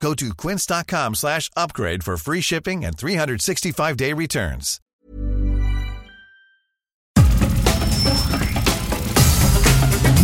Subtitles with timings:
[0.00, 4.80] Go to quince.com slash upgrade for free shipping and 365-day returns.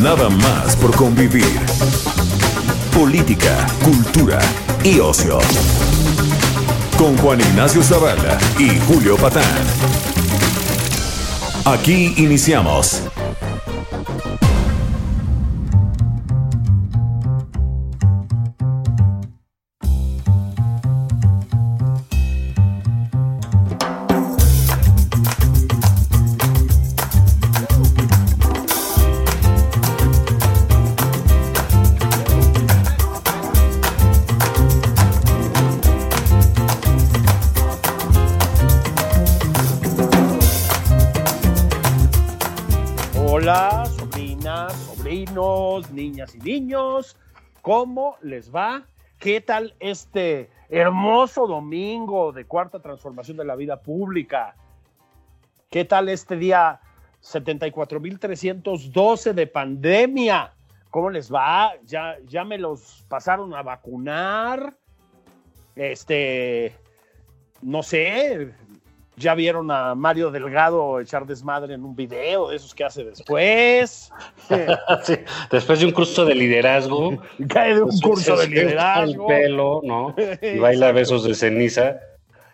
[0.01, 1.45] Nada más por convivir.
[2.93, 4.41] Política, cultura
[4.85, 5.39] y ocio.
[6.99, 9.45] Con Juan Ignacio Zavala y Julio Patán.
[11.65, 13.03] Aquí iniciamos.
[46.35, 47.17] Y niños,
[47.63, 48.85] ¿cómo les va?
[49.19, 54.55] ¿Qué tal este hermoso domingo de cuarta transformación de la vida pública?
[55.71, 56.81] ¿Qué tal este día
[57.23, 60.53] 74.312 de pandemia?
[60.91, 61.73] ¿Cómo les va?
[61.85, 64.75] ¿Ya, ya me los pasaron a vacunar?
[65.75, 66.77] Este,
[67.63, 68.53] no sé,
[69.17, 74.13] ya vieron a Mario Delgado echar desmadre en un video de esos que hace después.
[74.49, 75.15] Sí,
[75.51, 77.23] después de un curso de liderazgo.
[77.49, 79.31] Cae de un pues, curso de liderazgo.
[79.31, 80.15] El pelo, ¿no?
[80.43, 82.01] Y baila besos de ceniza.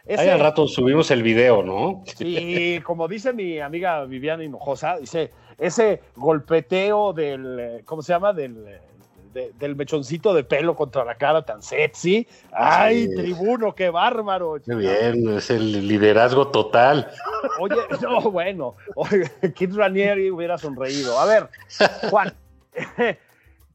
[0.04, 2.02] Ese- Ahí al rato subimos el video, ¿no?
[2.18, 8.32] Y como dice mi amiga Viviana Hinojosa, dice, ese golpeteo del, ¿cómo se llama?
[8.32, 8.80] Del,
[9.32, 12.26] de- del mechoncito de pelo contra la cara tan sexy.
[12.52, 13.14] ¡Ay, Sí.
[13.16, 14.56] tribuno, qué bárbaro!
[14.64, 17.08] Qué bien, es el liderazgo total.
[17.60, 21.18] Oye, no, bueno, oye, Kid Ranieri hubiera sonreído.
[21.18, 21.48] A ver,
[22.10, 22.32] Juan,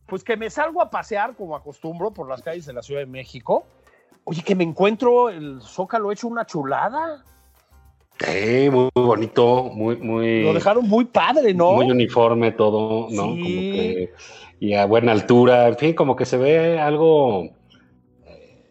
[0.07, 3.05] pues que me salgo a pasear como acostumbro por las calles de la Ciudad de
[3.07, 3.65] México.
[4.25, 7.23] Oye, que me encuentro el Zócalo hecho una chulada.
[8.19, 11.73] Sí, muy bonito, muy, muy, Lo dejaron muy padre, ¿no?
[11.73, 13.23] muy uniforme todo, ¿no?
[13.23, 13.41] Sí.
[13.41, 14.13] Como que,
[14.63, 17.49] y a buena altura, en fin, como que se ve algo,
[18.25, 18.65] eh,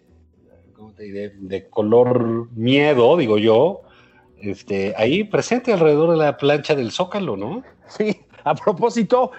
[0.74, 1.34] ¿cómo te diré?
[1.36, 3.82] De color miedo, digo yo,
[4.40, 7.62] este, ahí presente alrededor de la plancha del Zócalo, ¿no?
[7.88, 9.32] Sí, a propósito,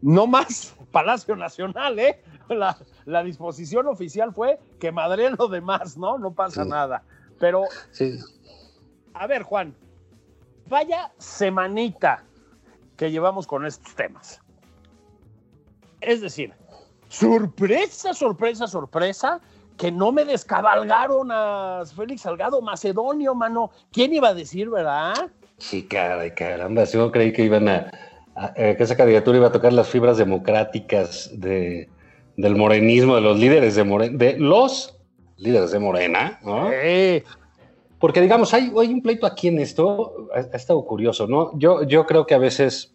[0.00, 2.22] no más Palacio Nacional, ¿eh?
[2.48, 6.18] La, la disposición oficial fue que madre lo demás, ¿no?
[6.18, 6.70] No pasa Sí.
[6.70, 7.02] nada.
[7.40, 8.16] Pero, Sí.
[9.12, 9.74] a ver, Juan,
[10.68, 12.22] vaya semanita
[12.96, 14.40] que llevamos con estos temas.
[16.06, 16.52] Es decir,
[17.08, 19.40] sorpresa, sorpresa, sorpresa,
[19.76, 23.70] que no me descabalgaron a Félix Salgado Macedonio, mano.
[23.92, 25.30] ¿Quién iba a decir, verdad?
[25.58, 27.90] Sí, caray, caramba, yo creí que iban a,
[28.34, 31.88] a- que esa candidatura iba a tocar las fibras democráticas de,
[32.36, 34.98] del morenismo, de los líderes de Morena, de los
[35.36, 36.70] líderes de Morena, ¿no?
[37.98, 41.56] Porque digamos, hay, hay un pleito aquí en esto, ha, ha estado curioso, ¿no?
[41.58, 42.94] Yo, yo creo que a veces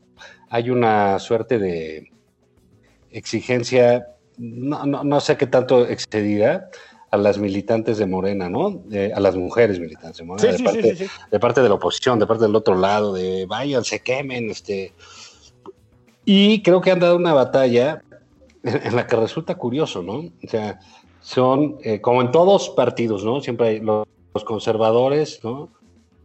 [0.49, 2.11] hay una suerte de
[3.11, 6.69] exigencia, no, no, no sé qué tanto excedida
[7.11, 8.83] a las militantes de Morena, ¿no?
[8.91, 11.69] Eh, a las mujeres militantes de Morena, sí, de, sí, parte, sí, de parte de
[11.69, 14.93] la oposición, de parte del otro lado, de vayan, se quemen, este.
[16.25, 18.03] Y creo que han dado una batalla
[18.63, 20.17] en, en la que resulta curioso, ¿no?
[20.17, 20.79] O sea,
[21.21, 23.41] son, eh, como en todos partidos, ¿no?
[23.41, 25.69] Siempre hay los, los conservadores, ¿no?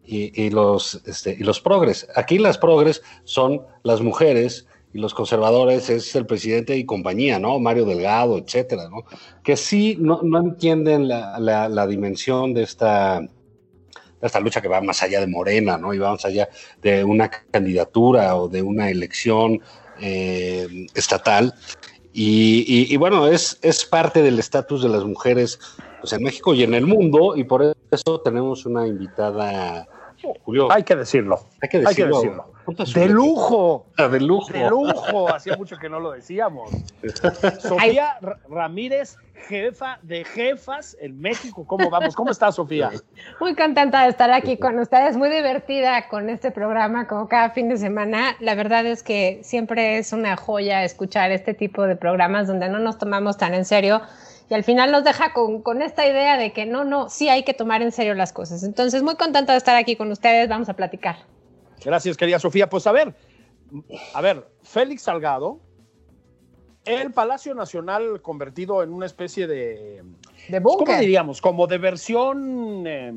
[0.04, 2.06] Y, y los, este, y los progres.
[2.14, 7.58] Aquí las progres son las mujeres y los conservadores es el presidente y compañía, ¿no?
[7.58, 9.02] Mario Delgado, etcétera, ¿no?
[9.42, 13.28] Que sí no, no entienden la, la- la dimensión de esta, de
[14.22, 15.92] esta lucha que va más allá de Morena, ¿no?
[15.92, 16.48] Y va más allá
[16.80, 19.60] de una candidatura o de una elección
[20.00, 21.52] eh, estatal.
[22.12, 25.58] Y, y- y bueno, es, es parte del estatus de las mujeres
[26.00, 29.88] pues, en México y en el mundo, y por eso tenemos una invitada,
[30.44, 31.40] Julio, Hay que decirlo.
[31.60, 32.53] hay que hay que decirlo.
[32.94, 33.86] De lujo.
[33.96, 34.52] Ah, de lujo.
[34.52, 35.28] De lujo.
[35.28, 36.70] Hacía mucho que no lo decíamos.
[37.60, 39.16] Sofía R- Ramírez,
[39.48, 41.66] jefa de jefas en México.
[41.66, 42.14] ¿Cómo vamos?
[42.14, 42.90] ¿Cómo estás, Sofía?
[43.40, 47.68] Muy contenta de estar aquí con ustedes, muy divertida con este programa como cada fin
[47.68, 48.36] de semana.
[48.40, 52.78] La verdad es que siempre es una joya escuchar este tipo de programas donde no
[52.78, 54.00] nos tomamos tan en serio
[54.48, 57.44] y al final nos deja con, con, esta idea de que no, no, sí hay
[57.44, 58.62] que tomar en serio las cosas.
[58.62, 61.16] Entonces, muy contenta de estar aquí con ustedes, vamos a platicar.
[61.82, 62.68] Gracias, querida Sofía.
[62.68, 63.14] Pues a ver,
[64.12, 65.60] a ver, Félix Salgado,
[66.84, 70.02] el Palacio Nacional convertido en una especie de...
[70.48, 70.86] De búnker.
[70.86, 71.40] ¿Cómo diríamos?
[71.40, 72.84] Como de versión...
[72.86, 73.12] Eh,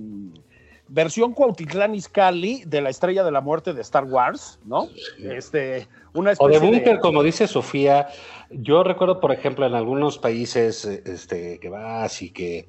[0.90, 4.88] versión Cuautitlán Izcalli de la Estrella de la Muerte de Star Wars, ¿no?
[5.20, 8.08] Este, una o especie de búnker, como dice Sofía.
[8.50, 12.68] Yo recuerdo, por ejemplo, en algunos países este, que vas y que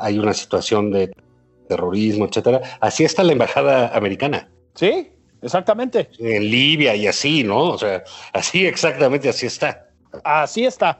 [0.00, 1.12] hay una situación de
[1.68, 2.62] terrorismo, etcétera.
[2.80, 4.48] Así está la embajada americana.
[4.74, 5.10] Sí,
[5.42, 6.08] exactamente.
[6.18, 7.70] En Libia y así, ¿no?
[7.70, 8.02] O sea,
[8.32, 9.86] así exactamente así está.
[10.24, 10.98] Así está.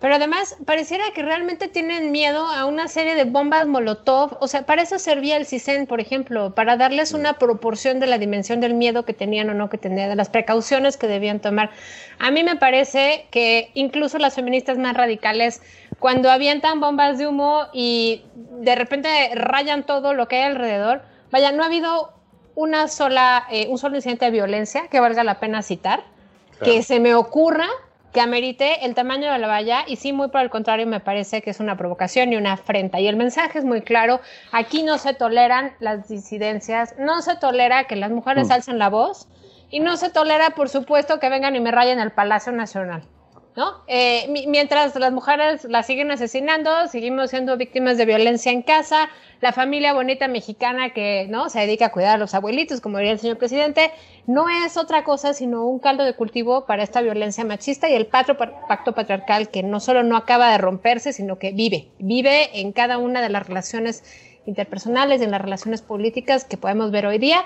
[0.00, 4.36] Pero además, pareciera que realmente tienen miedo a una serie de bombas Molotov.
[4.40, 8.18] O sea, para eso servía el CISEN, por ejemplo, para darles una proporción de la
[8.18, 11.70] dimensión del miedo que tenían o no que tenían, de las precauciones que debían tomar.
[12.20, 15.62] A mí me parece que incluso las feministas más radicales,
[15.98, 21.50] cuando avientan bombas de humo y de repente rayan todo lo que hay alrededor, vaya,
[21.50, 22.17] no ha habido
[22.58, 26.02] una sola, eh, un solo incidente de violencia que valga la pena citar,
[26.58, 26.64] claro.
[26.64, 27.68] que se me ocurra
[28.12, 31.40] que amerite el tamaño de la valla y sí, muy por el contrario, me parece
[31.40, 32.98] que es una provocación y una afrenta.
[32.98, 34.20] Y el mensaje es muy claro,
[34.50, 38.52] aquí no se toleran las disidencias, no se tolera que las mujeres mm.
[38.52, 39.28] alcen la voz
[39.70, 43.04] y no se tolera, por supuesto, que vengan y me rayen el Palacio Nacional.
[43.56, 43.82] ¿No?
[43.88, 49.08] Eh, mientras las mujeres las siguen asesinando, seguimos siendo víctimas de violencia en casa,
[49.40, 51.48] la familia bonita mexicana que ¿no?
[51.50, 53.90] se dedica a cuidar a los abuelitos, como diría el señor presidente,
[54.26, 58.06] no es otra cosa sino un caldo de cultivo para esta violencia machista y el
[58.06, 58.36] pacto
[58.94, 63.20] patriarcal que no solo no acaba de romperse, sino que vive, vive en cada una
[63.22, 64.04] de las relaciones
[64.46, 67.44] interpersonales, en las relaciones políticas que podemos ver hoy día.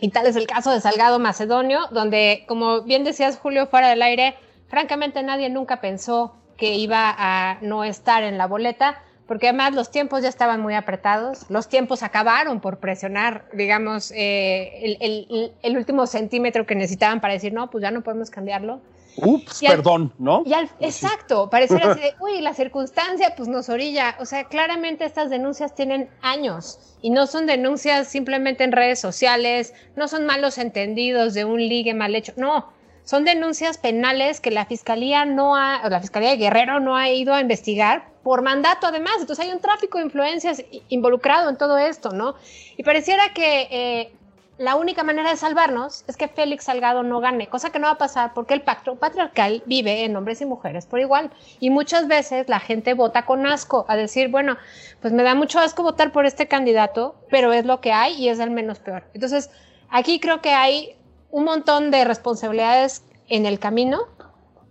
[0.00, 4.02] Y tal es el caso de Salgado Macedonio, donde, como bien decías Julio, fuera del
[4.02, 4.34] aire,
[4.68, 9.90] francamente nadie nunca pensó que iba a no estar en la boleta, porque además los
[9.90, 15.76] tiempos ya estaban muy apretados, los tiempos acabaron por presionar, digamos, eh, el, el, el,
[15.76, 18.80] último centímetro que necesitaban para decir, no, pues ya no podemos cambiarlo.
[19.16, 20.42] Ups, al, perdón, ¿no?
[20.46, 24.16] Y al, exacto, pareciera así de, uy, la circunstancia pues nos orilla.
[24.20, 29.74] O sea, claramente estas denuncias tienen años y no son denuncias simplemente en redes sociales,
[29.96, 32.72] no son malos entendidos de un ligue mal hecho, no,
[33.08, 37.08] son denuncias penales que la fiscalía no ha, o la fiscalía de Guerrero no ha
[37.08, 39.14] ido a investigar por mandato además.
[39.18, 42.34] Entonces hay un tráfico de influencias involucrado en todo esto, ¿no?
[42.76, 44.12] Y pareciera que eh,
[44.58, 47.94] la única manera de salvarnos es que Félix Salgado no gane, cosa que no va
[47.94, 51.30] a pasar porque el pacto patriarcal vive en hombres y mujeres por igual.
[51.60, 54.58] Y muchas veces la gente vota con asco, a decir, bueno,
[55.00, 58.28] pues me da mucho asco votar por este candidato, pero es lo que hay y
[58.28, 59.04] es el menos peor.
[59.14, 59.48] Entonces,
[59.88, 60.97] aquí creo que hay
[61.30, 64.06] un montón de responsabilidades en el camino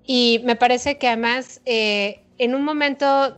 [0.06, 3.36] y me parece que además eh, en un momento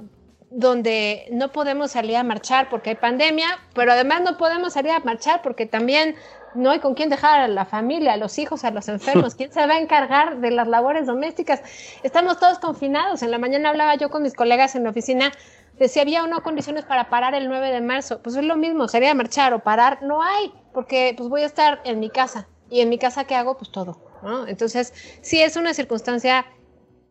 [0.52, 5.00] donde no podemos salir a marchar porque hay pandemia, pero además no podemos salir a
[5.00, 6.16] marchar porque también
[6.56, 9.36] no hay con quién dejar a la familia, a los hijos, a los enfermos.
[9.38, 11.62] ¿Quién se va a encargar de las labores domésticas?
[12.02, 13.22] Estamos todos confinados.
[13.22, 15.32] En la mañana hablaba yo con mis colegas en la oficina
[15.78, 18.22] de si había o no condiciones para parar el 9 de marzo.
[18.22, 20.02] Pues es lo mismo, sería marchar o parar.
[20.02, 22.48] No hay, porque pues voy a estar en mi casa.
[22.70, 23.58] ¿Y en mi casa qué hago?
[23.58, 24.00] Pues todo.
[24.48, 26.46] Entonces, sí es una circunstancia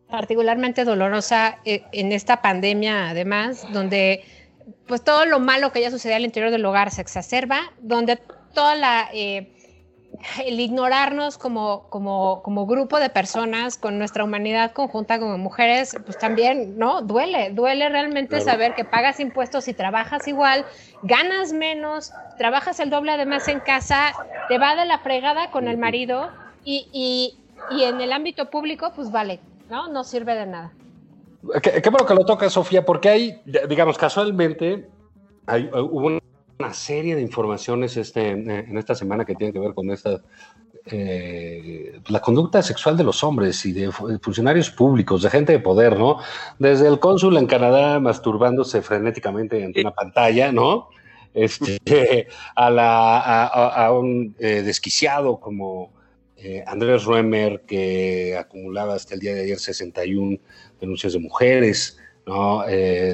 [0.09, 4.23] particularmente dolorosa eh, en esta pandemia, además, donde
[4.87, 8.17] pues todo lo malo que ya sucedía al interior del hogar se exacerba, donde
[8.53, 9.53] toda la eh,
[10.45, 16.17] el ignorarnos como, como, como grupo de personas con nuestra humanidad conjunta como mujeres, pues
[16.17, 17.01] también, ¿no?
[17.01, 18.45] Duele, duele realmente claro.
[18.45, 20.65] saber que pagas impuestos y trabajas igual,
[21.03, 24.13] ganas menos, trabajas el doble además en casa,
[24.47, 26.29] te va de la fregada con el marido
[26.63, 27.37] y, y,
[27.75, 29.87] y en el ámbito público, pues vale, ¿no?
[29.87, 30.71] No sirve de nada.
[31.61, 34.89] Qué, qué bueno que lo toca, Sofía, porque hay, digamos, casualmente,
[35.47, 36.19] hay, hubo una
[36.73, 40.21] serie de informaciones este, en esta semana que tienen que ver con esta,
[40.85, 45.97] eh, la conducta sexual de los hombres y de funcionarios públicos, de gente de poder,
[45.97, 46.17] ¿no?
[46.57, 50.89] Desde el cónsul en Canadá masturbándose frenéticamente ante una pantalla, ¿no?
[51.33, 55.91] Este, a, la, a, un eh, desquiciado como
[56.37, 60.37] eh, Andrés Ruemer, que acumulaba hasta el día de ayer 61
[60.81, 62.63] denuncias de mujeres, ¿no?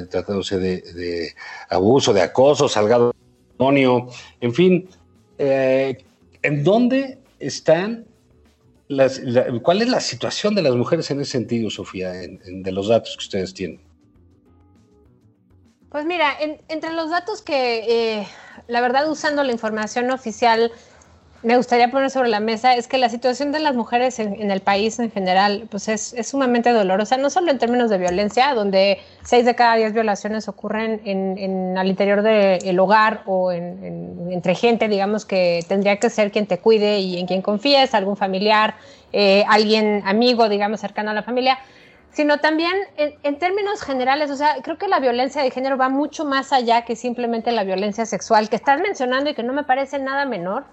[0.09, 1.33] Tratándose de,
[1.69, 3.14] abuso, de acoso, Salgado
[3.57, 4.09] Antonio,
[4.41, 4.89] en fin,
[5.37, 6.03] eh,
[6.41, 8.05] ¿en dónde están
[8.89, 12.71] las, la, cuál es la situación de las mujeres en ese sentido, Sofía, en, de
[12.73, 13.81] los datos que ustedes tienen?
[15.89, 18.27] Pues mira, en, entre los datos que, eh,
[18.67, 20.69] la verdad, usando la información oficial,
[21.45, 24.61] me gustaría poner sobre la mesa es que la situación de las mujeres en, el
[24.61, 29.45] país en general pues es, sumamente dolorosa, no solo en términos de violencia, donde seis
[29.45, 35.63] de cada diez violaciones ocurren en, al interior del hogar o entre gente, digamos, que
[35.67, 38.73] tendría que ser quien te cuide y en quien confíes, algún familiar,
[39.13, 41.59] eh, alguien amigo, digamos, cercano a la familia,
[42.09, 46.25] sino también en, términos generales, o sea, creo que la violencia de género va mucho
[46.25, 49.99] más allá que simplemente la violencia sexual que estás mencionando y que no me parece
[49.99, 50.65] nada menor.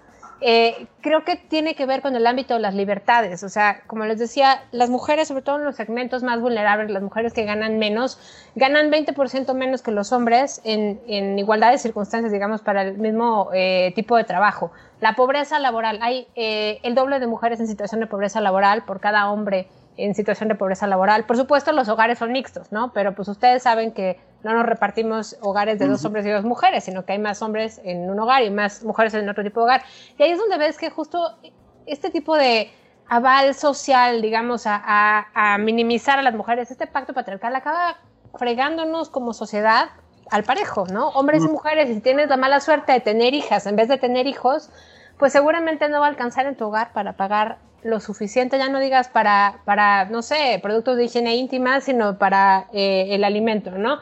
[0.45, 3.43] Eh, creo que tiene que ver con el ámbito de las libertades.
[3.43, 7.01] O sea, como les decía, las mujeres, sobre todo en los segmentos más vulnerables, las
[7.01, 8.19] mujeres que ganan menos,
[8.53, 13.93] ganan 20% menos que los hombres en, igualdad de circunstancias, digamos, para el mismo eh,
[13.95, 14.73] tipo de trabajo.
[14.99, 18.99] La pobreza laboral, hay eh, el doble de mujeres en situación de pobreza laboral por
[18.99, 21.23] cada hombre en situación de pobreza laboral.
[21.23, 22.91] Por supuesto, los hogares son mixtos, ¿no?
[22.91, 26.83] Pero pues ustedes saben que no nos repartimos hogares de dos hombres y dos mujeres,
[26.83, 29.63] sino que hay más hombres en un hogar y más mujeres en otro tipo de
[29.63, 29.83] hogar.
[30.17, 31.37] Y ahí es donde ves que justo
[31.85, 32.71] este tipo de
[33.07, 37.97] aval social, digamos, a, minimizar a las mujeres, este pacto patriarcal acaba
[38.37, 39.89] fregándonos como sociedad
[40.31, 41.09] al parejo, ¿no?
[41.09, 44.25] Hombres y mujeres, si tienes la mala suerte de tener hijas en vez de tener
[44.25, 44.69] hijos,
[45.17, 48.79] pues seguramente no va a alcanzar en tu hogar para pagar lo suficiente, ya no
[48.79, 53.99] digas para, para no sé, productos de higiene íntima, sino para eh, el alimento, ¿no?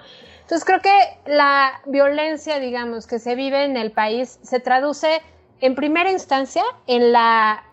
[0.51, 5.21] Entonces creo que la violencia, digamos, que se vive en el país se traduce
[5.61, 7.63] en primera instancia en la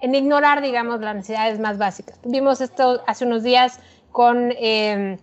[0.00, 2.16] en ignorar, digamos, las necesidades más básicas.
[2.22, 3.80] Vimos esto hace unos días
[4.12, 5.18] con eh,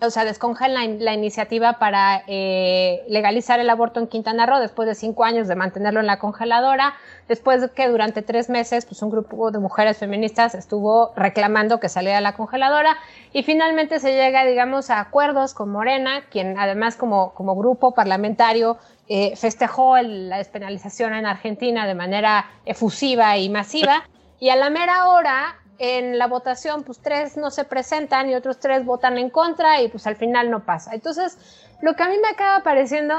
[0.00, 4.94] o sea, descongelan la, iniciativa para eh, legalizar el aborto en Quintana Roo después de
[4.94, 6.94] cinco años de mantenerlo en la congeladora,
[7.28, 11.88] después de que durante tres meses pues, un grupo de mujeres feministas estuvo reclamando que
[11.88, 12.98] saliera la congeladora
[13.32, 18.76] y finalmente se llega, digamos, a acuerdos con Morena, quien además como, como grupo parlamentario
[19.08, 24.04] eh, festejó la despenalización en Argentina de manera efusiva y masiva.
[24.40, 28.58] Y a la mera hora, en la votación, pues tres no se presentan y otros
[28.58, 30.92] tres votan en contra y pues al final no pasa.
[30.94, 31.38] Entonces,
[31.80, 33.14] lo que a mí me acaba pareciendo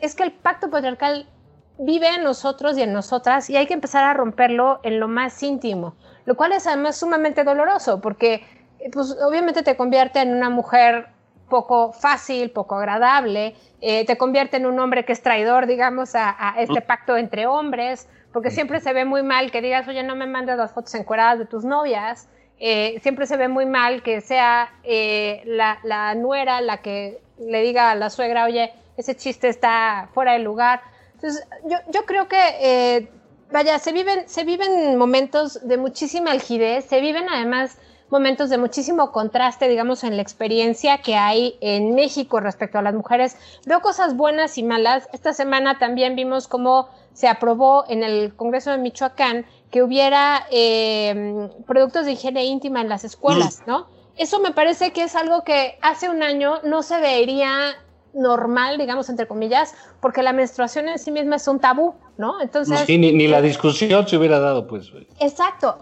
[0.00, 1.28] es que el pacto patriarcal
[1.78, 5.42] vive en nosotros y en nosotras y hay que empezar a romperlo en lo más
[5.42, 8.44] íntimo, lo cual es además sumamente doloroso porque
[8.92, 11.08] pues obviamente te convierte en una mujer
[11.48, 16.36] poco fácil, poco agradable, eh, te convierte en un hombre que es traidor, digamos, a,
[16.38, 20.16] a este pacto entre hombres, porque siempre se ve muy mal que digas, oye, no
[20.16, 22.28] me mandes las fotos encueradas de tus novias.
[22.60, 27.90] Eh, siempre se ve muy mal que sea eh, la, nuera la que le diga
[27.90, 30.80] a la suegra, oye, ese chiste está fuera de lugar.
[31.14, 31.46] Entonces,
[31.92, 33.08] yo, creo que, eh,
[33.50, 37.78] vaya, se viven, se viven momentos de muchísima algidez, se viven además
[38.10, 42.94] momentos de muchísimo contraste, digamos, en la experiencia que hay en México respecto a las
[42.94, 43.36] mujeres.
[43.66, 45.08] Veo cosas buenas y malas.
[45.12, 51.48] Esta semana también vimos cómo se aprobó en el Congreso de Michoacán que hubiera eh,
[51.66, 53.88] productos de higiene íntima en las escuelas, ¿no?
[54.16, 57.74] Eso me parece que es algo que hace un año no se vería
[58.14, 62.40] normal, digamos, entre comillas, porque la menstruación en sí misma es un tabú, ¿no?
[62.40, 62.78] Entonces...
[62.86, 64.92] Sí, ni, la discusión se hubiera dado, pues.
[65.18, 65.76] Exacto.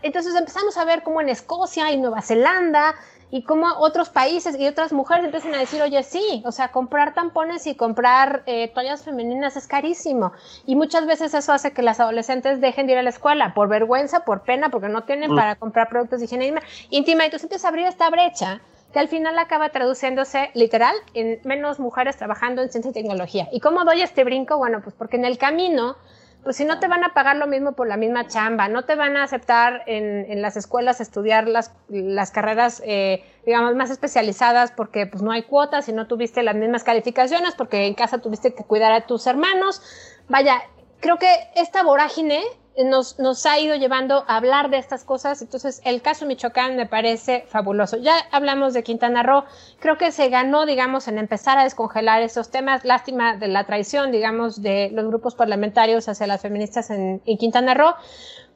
[0.00, 2.94] entonces empezamos a ver cómo en Escocia y Nueva Zelanda
[3.30, 7.14] y cómo otros países y otras mujeres empiezan a decir, oye, sí, o sea, comprar
[7.14, 10.32] tampones y comprar eh, toallas femeninas es carísimo.
[10.66, 13.68] Y muchas veces eso hace que las adolescentes dejen de ir a la escuela por
[13.68, 15.36] vergüenza, por pena, porque no tienen mm.
[15.36, 16.54] para comprar productos de higiene
[16.90, 17.22] íntima.
[17.22, 18.60] Y entonces empiezas a abrir esta brecha
[18.92, 23.48] que al final acaba traduciéndose literal en menos mujeres trabajando en ciencia y tecnología.
[23.52, 24.56] ¿Y cómo doy este brinco?
[24.56, 25.96] Bueno, pues porque en el camino,
[26.42, 28.94] pues si no te van a pagar lo mismo por la misma chamba, no te
[28.94, 35.06] van a aceptar en, las escuelas estudiar las, las carreras, eh, digamos, más especializadas porque
[35.06, 38.64] pues no hay cuotas y no tuviste las mismas calificaciones porque en casa tuviste que
[38.64, 39.82] cuidar a tus hermanos.
[40.28, 40.62] Vaya,
[41.00, 42.42] creo que esta vorágine
[42.84, 45.42] nos, nos, ha ido llevando a hablar de estas cosas.
[45.42, 47.96] Entonces, el caso Michoacán me parece fabuloso.
[47.96, 49.44] Ya hablamos de Quintana Roo.
[49.80, 52.84] Creo que se ganó, digamos, en empezar a descongelar esos temas.
[52.84, 57.94] Lástima de la traición, digamos, de los grupos parlamentarios hacia las feministas en, Quintana Roo.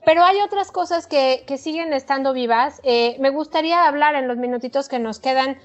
[0.05, 2.81] Pero hay otras cosas que, que siguen estando vivas.
[2.83, 5.59] Eh, me gustaría hablar en los minutitos que nos quedan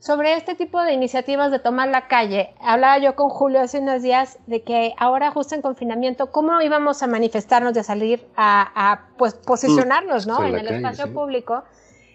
[0.00, 2.54] sobre este tipo de iniciativas de tomar la calle.
[2.60, 7.02] Hablaba yo con Julio hace unos días de que ahora justo en confinamiento, ¿cómo íbamos
[7.02, 10.44] a manifestarnos de salir a, pues, posicionarnos ¿no?
[10.44, 11.62] en el espacio público?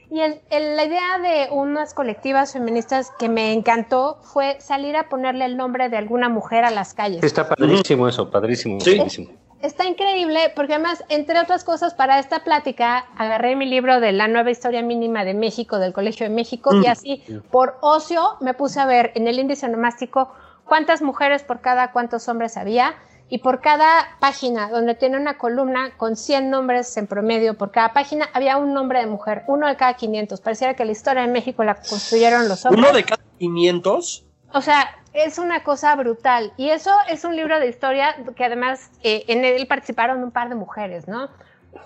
[0.10, 5.58] Y la idea de unas colectivas feministas que me encantó fue salir a ponerle el
[5.58, 7.24] nombre de alguna mujer a las calles.
[7.24, 8.77] Está padrísimo eso, padrísimo.
[8.80, 14.12] padrísimo está increíble porque además, entre otras cosas, para esta plática agarré mi libro de
[14.12, 16.89] la nueva historia mínima de México, del Colegio de México, y mm.
[16.89, 20.31] así, por ocio, me puse a ver en el índice nomástico
[20.65, 22.95] cuántas mujeres por cada cuántos hombres había.
[23.27, 27.91] y por cada página donde tiene una columna con 100 nombres en promedio por cada
[27.91, 30.41] página, había un nombre de mujer, uno de cada 500.
[30.41, 32.85] Pareciera que la historia de México la construyeron los hombres.
[32.85, 34.25] ¿Uno de cada 500?
[34.53, 36.53] O sea, es una cosa brutal.
[36.57, 40.50] Y eso es un libro de historia que además eh, en él participaron un par
[40.50, 41.29] de mujeres, ¿no?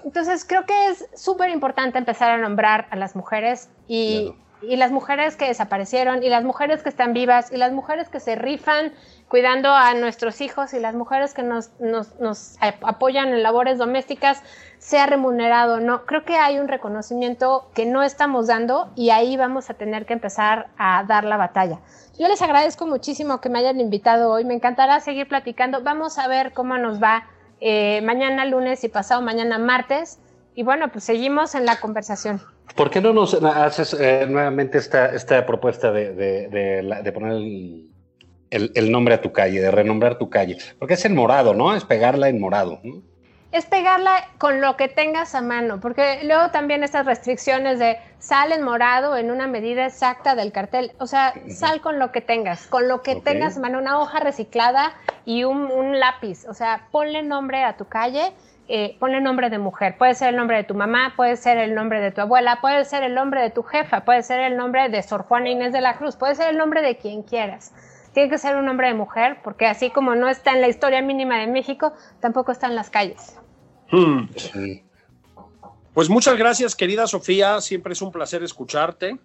[0.03, 4.91] Entonces creo que es súper importante empezar a nombrar a las mujeres y, y las
[4.91, 8.93] mujeres que desaparecieron y las mujeres que están vivas y las mujeres que se rifan
[9.27, 14.41] cuidando a nuestros hijos y las mujeres que nos, nos, nos apoyan en labores domésticas
[14.79, 16.05] sea remunerado no.
[16.05, 20.13] Creo que hay un reconocimiento que no estamos dando y ahí vamos a tener que
[20.13, 21.79] empezar a dar la batalla.
[22.17, 24.45] Yo les agradezco muchísimo que me hayan invitado hoy.
[24.45, 25.83] Me encantará seguir platicando.
[25.83, 27.27] Vamos a ver cómo nos va
[27.61, 30.19] eh, mañana lunes y pasado mañana martes.
[30.55, 32.41] Y bueno, pues seguimos en la conversación.
[32.75, 37.33] ¿Por qué no nos haces eh, nuevamente esta, esta propuesta de, de, de, de poner
[37.33, 37.89] el,
[38.49, 40.57] el, el, nombre a tu calle, de renombrar tu calle?
[40.77, 41.75] Porque es en morado, ¿no?
[41.75, 42.79] Es pegarla en morado.
[42.83, 43.01] ¿no?
[43.51, 48.51] Es pegarla con lo que tengas a mano, porque luego también estas restricciones de sal
[48.51, 52.67] en morado en una medida exacta del cartel, o sea, sal con lo que tengas,
[52.67, 53.23] con lo que okay.
[53.23, 54.93] tengas a mano, una hoja reciclada
[55.25, 58.33] y un, un, lápiz, o sea, ponle nombre a tu calle,
[58.67, 61.73] eh, ponle nombre de mujer, puede ser el nombre de tu mamá, puede ser el
[61.73, 64.89] nombre de tu abuela, puede ser el nombre de tu jefa, puede ser el nombre
[64.89, 67.73] de Sor Juana Inés de la Cruz, puede ser el nombre de quien quieras
[68.19, 71.01] tiene que ser un nombre de mujer, porque así como no está en la historia
[71.01, 73.37] mínima de México, tampoco está en las calles.
[73.91, 74.27] Hmm.
[74.35, 74.83] Sí.
[75.93, 77.61] Pues muchas gracias, querida Sofía.
[77.61, 79.17] Siempre es un placer escucharte.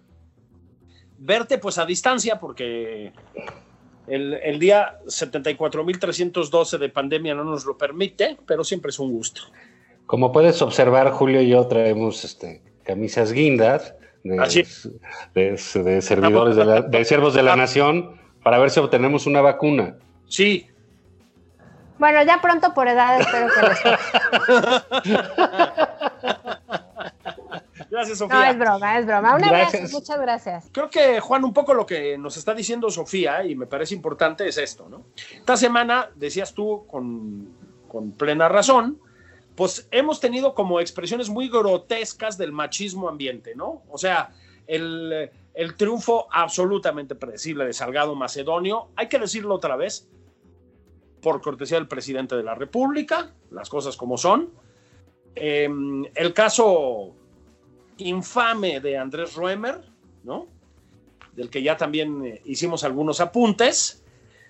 [1.17, 3.11] Verte pues a distancia, porque
[4.07, 9.41] el, el día 74.312 de pandemia no nos lo permite, pero siempre es un gusto.
[10.05, 14.65] Como puedes observar, Julio y yo traemos este, camisas guindas de,
[15.33, 19.41] de, de servidores de, la, de siervos de la nación para ver si obtenemos una
[19.41, 19.95] vacuna.
[20.27, 20.69] Sí.
[21.97, 23.81] Bueno, ya pronto por edad espero que les
[27.89, 28.37] Gracias, Sofía.
[28.37, 29.35] No, es broma, es broma.
[29.35, 30.69] Un abrazo, muchas gracias.
[30.71, 34.47] Creo que, Juan, un poco lo que nos está diciendo Sofía, y me parece importante,
[34.47, 35.05] es esto, ¿no?
[35.33, 37.49] Esta semana, decías tú con,
[37.87, 38.99] con plena razón,
[39.55, 43.81] pues hemos tenido como expresiones muy grotescas del machismo ambiente, ¿no?
[43.89, 44.29] O sea,
[44.67, 50.07] el el triunfo absolutamente predecible de Salgado Macedonio, hay que decirlo otra vez,
[51.21, 54.51] por cortesía del presidente de la República, las cosas como son.
[55.35, 55.67] Eh,
[56.13, 57.15] el caso
[57.97, 59.81] infame de Andrés Roemer,
[60.23, 60.47] ¿no?
[61.33, 64.03] Del que ya también eh, hicimos algunos apuntes.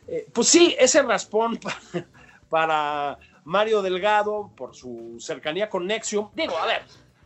[0.07, 1.59] Eh, pues sí, ese raspón
[2.49, 6.29] para, Mario Delgado por su cercanía con Nexium.
[6.35, 6.81] Digo, a ver,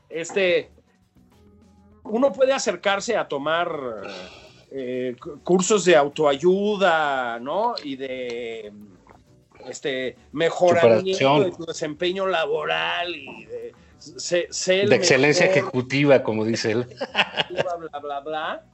[0.09, 0.69] este,
[2.09, 3.69] uno puede acercarse a tomar
[4.71, 7.75] eh, cursos de autoayuda, ¿no?
[7.83, 8.71] Y de
[9.67, 13.73] este mejoramiento de tu desempeño laboral y de
[14.05, 16.87] de excelencia mejor, ejecutiva, como dice él.
[17.49, 18.65] Bla, bla, bla, bla,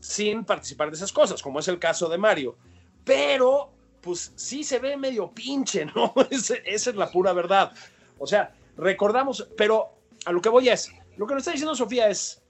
[0.00, 2.56] sin participar de esas cosas, como es el caso de Mario.
[3.04, 3.70] Pero,
[4.00, 6.12] pues sí se ve medio pinche, ¿no?
[6.30, 7.72] esa es la pura verdad.
[8.18, 9.94] O sea, recordamos, pero
[10.24, 12.42] a lo que voy es, lo que nos está diciendo Sofía es,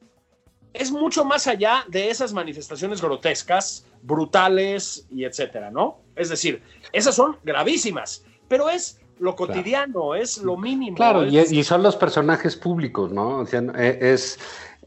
[0.74, 6.00] es mucho más allá de esas manifestaciones grotescas, brutales y etcétera, ¿no?
[6.16, 10.14] Es decir, esas son gravísimas, pero es lo cotidiano, claro.
[10.16, 10.96] es lo mínimo.
[10.96, 11.52] Claro, es...
[11.52, 13.38] y, y, son los personajes públicos, ¿no?
[13.38, 14.38] O sea, es,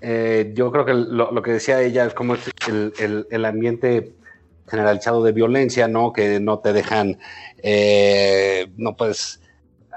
[0.02, 4.14] eh, yo creo que lo, lo, que decía ella es como el, el, el, ambiente
[4.68, 6.12] generalizado de violencia, ¿no?
[6.12, 7.18] Que no te dejan,
[7.64, 9.40] eh, no puedes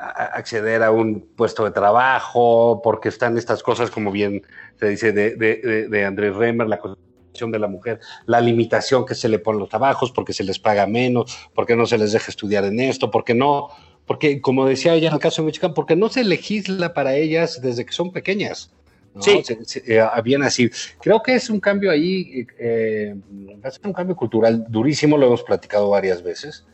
[0.00, 4.42] acceder a un puesto de trabajo, porque están estas cosas, como bien
[4.78, 9.14] se dice, de, de, de Andrés Remer, la condición de la mujer, la limitación que
[9.14, 12.12] se le pone a los trabajos, porque se les paga menos, porque no se les
[12.12, 13.68] deja estudiar en esto, porque no,
[14.06, 17.60] porque como decía ella en el caso de Michoacán, porque no se legisla para ellas
[17.62, 18.72] desde que son pequeñas.
[19.14, 19.22] ¿no?
[19.22, 19.42] Sí.
[19.44, 20.70] Se, se, eh, bien así.
[21.00, 23.14] Creo que es un cambio ahí, eh,
[23.62, 26.64] va a ser un cambio cultural durísimo, lo hemos platicado varias veces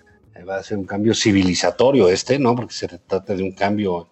[0.44, 2.54] va a ser un cambio civilizatorio este, ¿no?
[2.54, 4.08] Porque se trata de un cambio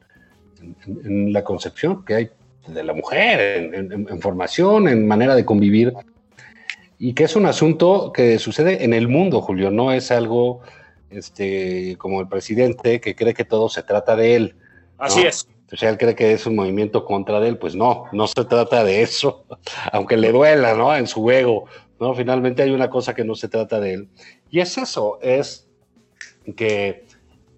[0.61, 2.31] en, en, en la concepción que hay
[2.69, 5.93] de la mujer, en, en, formación, en manera de convivir,
[6.99, 10.61] y que es un asunto que sucede en el mundo, Julio, no es algo
[11.11, 14.57] este, como el presidente que cree que todo se trata de él.
[14.99, 15.05] ¿no?
[15.05, 15.47] Así es.
[15.73, 18.45] O sea, él cree que es un movimiento contra de él, pues no, no se
[18.45, 19.45] trata de eso,
[19.93, 20.95] aunque le duela, ¿no?
[20.95, 21.67] En su ego,
[21.99, 22.15] ¿no?
[22.15, 24.09] Finalmente hay una cosa que no se trata de él.
[24.51, 25.69] Y es eso, es
[26.57, 27.05] que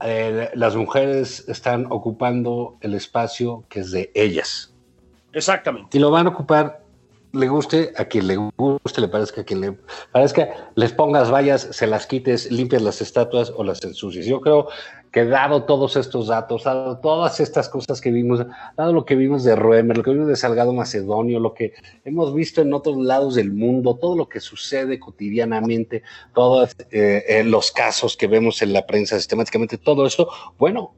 [0.01, 4.75] eh, las mujeres están ocupando el espacio que es de ellas.
[5.33, 5.96] Exactamente.
[5.96, 6.86] Y lo van a ocupar
[7.37, 9.79] le guste a quien le guste, le parezca a quien le
[10.12, 14.27] parezca, les pongas vallas, se las quites, limpias las estatuas o las ensucias.
[14.27, 14.68] Yo creo
[15.12, 18.44] que dado todos estos datos, dado todas estas cosas que vimos,
[18.77, 22.35] dado lo que vimos de Roemer, lo que vimos de Salgado Macedonio, lo que hemos
[22.35, 26.03] visto en otros lados del mundo, todo lo que sucede cotidianamente,
[26.35, 30.94] todos eh, eh, los casos que vemos en la prensa sistemáticamente, todo eso, bueno,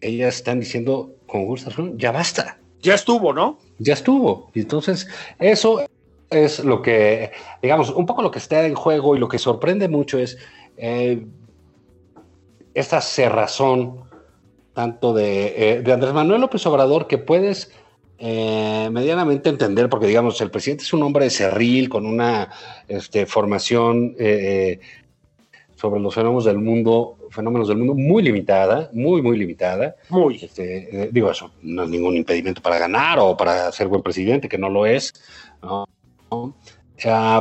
[0.00, 2.59] ellas están diciendo con gusto, ya basta.
[2.82, 3.58] Ya estuvo, ¿no?
[3.78, 4.50] Ya estuvo.
[4.54, 5.82] Y entonces, eso
[6.30, 9.88] es lo que, digamos, un poco lo que está en juego y lo que sorprende
[9.88, 10.38] mucho es
[10.76, 11.26] eh,
[12.74, 14.04] esta cerrazón
[14.72, 17.72] tanto de, eh, de, Andrés Manuel López Obrador que puedes
[18.18, 22.50] eh, medianamente entender, porque digamos, el presidente es un hombre cerril con una
[22.86, 24.14] este, formación
[25.74, 29.96] sobre los fenómenos del mundo, fenómenos del mundo muy limitada, muy, muy limitada.
[30.08, 30.36] Muy.
[30.36, 34.58] Este, digo, eso no es ningún impedimento para ganar o para ser buen presidente, que
[34.58, 35.12] no lo es.
[35.62, 35.86] ¿no?
[36.30, 36.52] Uh,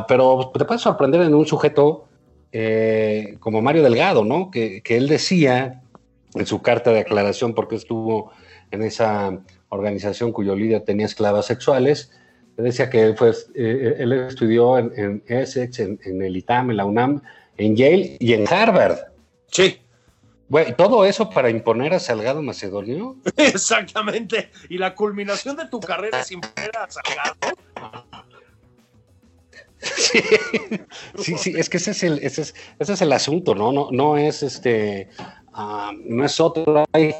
[0.07, 2.07] pero te puede sorprender en un sujeto
[2.51, 4.49] eh, como Mario Delgado, ¿no?
[4.49, 5.81] Que, que, él decía
[6.33, 8.31] en su carta de aclaración, porque estuvo
[8.71, 9.37] en esa
[9.69, 12.11] organización cuyo líder tenía esclavas sexuales,
[12.63, 16.77] decía que él, fue, eh, él estudió en, en Essex, en, en, el ITAM, en
[16.77, 17.21] la UNAM,
[17.57, 18.97] en Yale y en Harvard.
[19.51, 19.81] Sí.
[20.47, 23.17] Bueno, todo eso para imponer a Salgado Macedonio.
[23.37, 24.49] Exactamente.
[24.69, 27.35] Y la culminación de tu carrera es imponer a Salgado.
[29.81, 30.19] Sí,
[31.15, 33.71] sí, sí, es que ese es el, ese es, ese es el asunto, ¿no?
[33.71, 35.07] No, no es este,
[35.55, 36.83] uh, no es otro.
[36.91, 37.15] Hay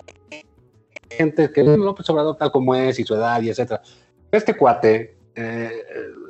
[1.09, 3.81] gente que López Obrador tal como es y su edad y etcétera.
[4.29, 5.71] Este cuate, eh,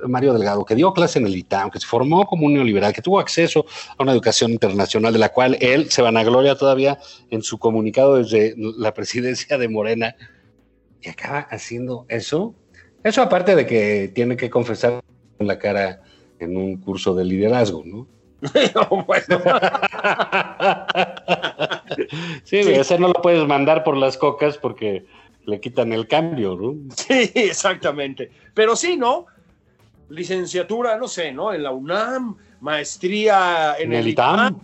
[0.08, 3.02] Mario Delgado, que dio clase en el ITAM, que se formó como un neoliberal, que
[3.02, 3.66] tuvo acceso
[3.98, 8.56] a una educación internacional, de la cual él se vanagloria todavía en su comunicado desde
[8.58, 10.16] la presidencia de Morena,
[11.02, 12.54] y acaba haciendo eso.
[13.04, 15.02] Eso aparte de que tiene que confesar
[15.40, 16.02] en la cara
[16.40, 18.08] en un curso de liderazgo, ¿no?
[18.42, 19.26] no bueno.
[22.44, 25.06] sí, sí, ese no lo puedes mandar por las cocas porque
[25.50, 26.76] le quitan el cambio, ¿no?
[26.96, 28.32] Sí, exactamente.
[28.54, 29.26] Pero sí, ¿no?
[30.10, 31.54] Licenciatura, no sé, ¿no?
[31.54, 34.60] En la UNAM, maestría en, en el ITAM,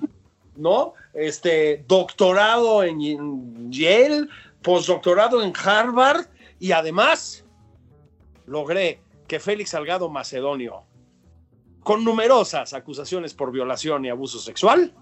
[0.57, 0.93] ¿no?
[1.13, 4.27] Este, doctorado en Yale,
[4.61, 6.25] postdoctorado en Harvard
[6.59, 7.45] y además
[8.47, 10.83] logré que Félix Salgado Macedonio,
[11.81, 14.93] con numerosas acusaciones por violación y abuso sexual,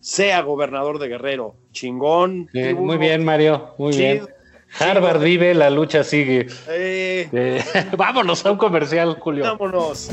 [0.00, 1.56] sea gobernador de Guerrero.
[1.72, 2.48] Chingón.
[2.52, 4.26] Sí, muy bien, Mario, muy chido.
[4.26, 4.33] bien.
[4.78, 6.48] Harvard vive, la lucha sigue.
[6.68, 7.64] Eh, eh,
[7.96, 9.44] vámonos a un comercial, Julio.
[9.44, 10.10] Vámonos.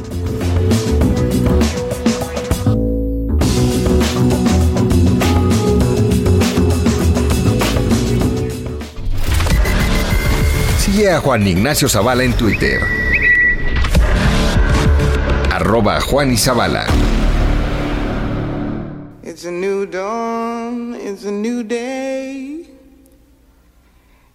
[10.77, 12.81] Sigue a Juan Ignacio Zavala en Twitter.
[15.51, 16.85] Arroba Juan y Zavala.
[19.23, 22.50] It's a new dawn, it's a new day.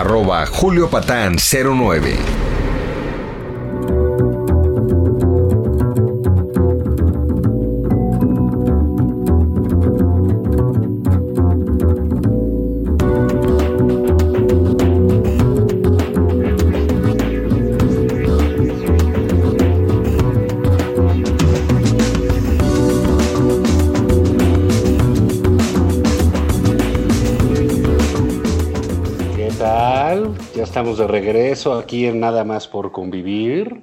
[0.00, 2.37] arroba juliopatán09.
[30.98, 33.82] De regreso aquí en Nada más por convivir.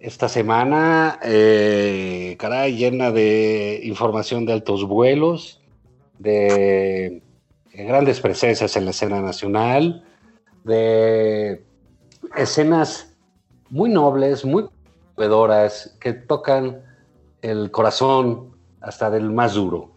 [0.00, 2.36] Esta semana, eh,
[2.76, 5.60] llena de información de altos vuelos,
[6.18, 7.22] de,
[7.72, 10.04] de grandes presencias en la escena nacional,
[10.64, 11.64] de
[12.36, 13.16] escenas
[13.70, 14.66] muy nobles, muy
[15.14, 16.82] conmovedoras, que tocan
[17.42, 19.94] el corazón hasta del más duro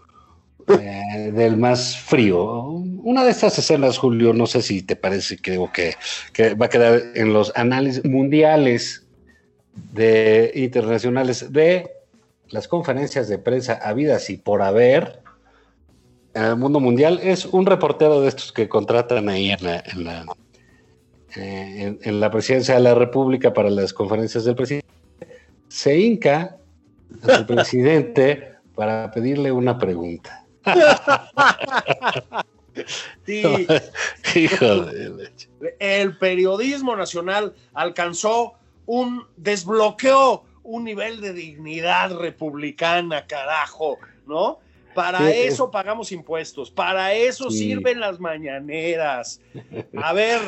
[0.68, 2.67] eh, del más frío.
[3.08, 5.96] Una de estas escenas, Julio, no sé si te parece que, o que,
[6.56, 9.08] va a quedar en los análisis mundiales
[9.94, 11.90] de internacionales de
[12.50, 15.22] las conferencias de prensa habidas y por haber
[16.34, 20.04] en el mundo mundial es un reportero de estos que contratan ahí en la, en
[20.04, 20.26] la,
[21.38, 24.86] eh, en la presidencia de la República para las conferencias del presidente.
[25.70, 26.58] Se hinca
[27.24, 30.46] al presidente para pedirle una pregunta.
[33.26, 33.44] Sí,
[34.36, 35.50] Hijo de leche.
[35.80, 38.54] el periodismo nacional alcanzó
[38.86, 44.60] un desbloqueó un nivel de dignidad republicana, carajo, ¿no?
[44.94, 47.60] Para Sí, eso pagamos impuestos, para eso Sí.
[47.60, 49.40] sirven las mañaneras.
[50.02, 50.40] A ver,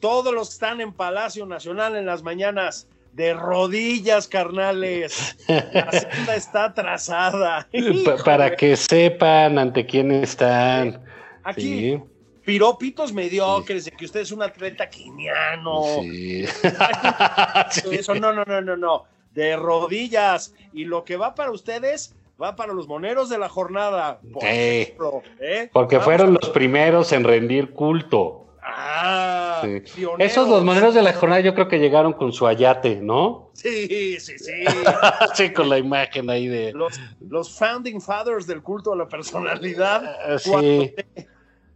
[0.00, 5.36] todos los que están en Palacio Nacional en las mañanas, de rodillas, carnales.
[5.48, 7.66] La senda está trazada.
[8.04, 11.02] Pa- para que sepan ante quién están.
[11.50, 12.00] Aquí, Sí,
[12.44, 15.82] piropitos mediocres de que usted es un atleta quiniano.
[16.02, 16.44] sí.
[17.70, 17.88] Sí.
[17.92, 19.04] Eso no, no, no, no, no.
[19.34, 20.54] De rodillas.
[20.72, 24.20] Y lo que va para ustedes va para los moneros de la jornada.
[24.32, 24.48] Por Sí.
[24.48, 25.68] ejemplo, ¿eh?
[25.72, 28.44] Porque Vamos fueron los primeros en rendir culto.
[28.62, 30.04] Ah, Sí.
[30.18, 33.50] Esos los moneros de la jornada yo creo que llegaron con su ayate, ¿no?
[33.54, 34.64] Sí, sí, sí.
[35.34, 36.72] sí, con la imagen ahí de...
[36.72, 40.04] Los, los founding fathers del culto a la personalidad.
[40.26, 40.50] Ah, sí.
[40.50, 40.84] Cuando-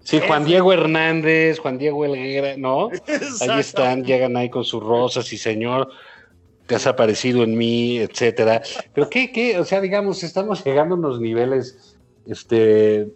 [0.05, 2.89] Sí, Juan Diego Hernández, Juan Diego Helguera, ¿no?
[3.41, 5.89] Ahí están, llegan ahí con sus rosas y señor,
[6.67, 8.63] te has aparecido en mí, etcétera.
[8.95, 13.09] Pero qué, qué, o sea, digamos, estamos llegando a unos niveles, este,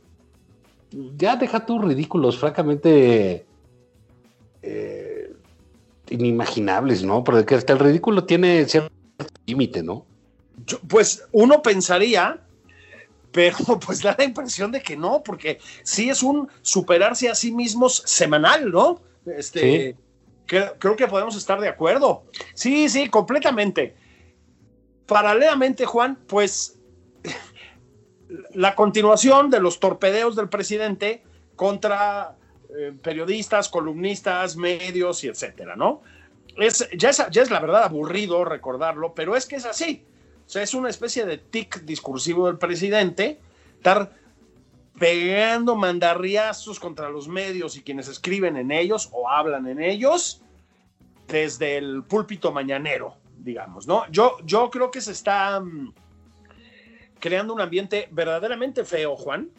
[1.16, 3.44] ya deja tus ridículos, francamente,
[4.62, 5.32] eh,
[6.10, 7.24] inimaginables, ¿no?
[7.24, 8.90] Porque hasta el ridículo tiene cierto
[9.46, 10.04] límite, ¿no?
[10.66, 12.40] Yo- pues uno pensaría,
[13.36, 17.52] pero pues da la impresión de que no, porque sí es un superarse a sí
[17.52, 19.02] mismos semanal, ¿no?
[19.26, 19.94] Este,
[20.48, 22.24] cre- creo que podemos estar de acuerdo.
[22.54, 23.94] Sí, sí, completamente.
[25.06, 26.78] Paralelamente, Juan, pues
[28.54, 31.22] la continuación de los torpedeos del presidente
[31.56, 32.36] contra
[32.78, 36.00] eh, periodistas, columnistas, medios y etcétera, ¿no?
[36.56, 40.06] Es, ya, es, ya es la verdad aburrido recordarlo, pero es que es así.
[40.46, 43.40] O sea, es una especie de tic discursivo del presidente,
[43.76, 44.12] estar
[44.98, 50.42] pegando mandarriazos contra los medios y quienes escriben en ellos o hablan en ellos
[51.26, 54.08] desde el púlpito mañanero, digamos, ¿no?
[54.10, 55.92] Yo, yo creo que se está mm,
[57.18, 59.50] creando un ambiente verdaderamente feo, Juan,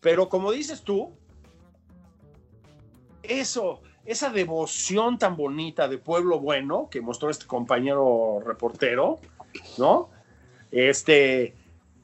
[0.00, 1.12] pero como dices tú,
[3.22, 9.20] eso, esa devoción tan bonita de pueblo bueno que mostró este compañero reportero,
[9.78, 10.10] ¿no?
[10.70, 11.54] Este,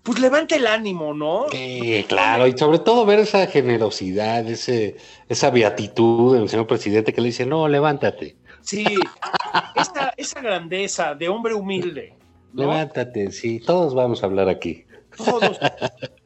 [0.03, 1.47] pues levanta el ánimo, ¿no?
[1.51, 4.97] Sí, claro, y sobre todo ver esa generosidad, ese,
[5.29, 8.85] esa beatitud del señor presidente que le dice, no, levántate, Sí,
[9.75, 12.15] esa, esa grandeza de hombre humilde,
[12.53, 12.63] ¿no?
[12.63, 14.85] levántate, sí, todos vamos a hablar aquí.
[15.17, 15.59] Todos.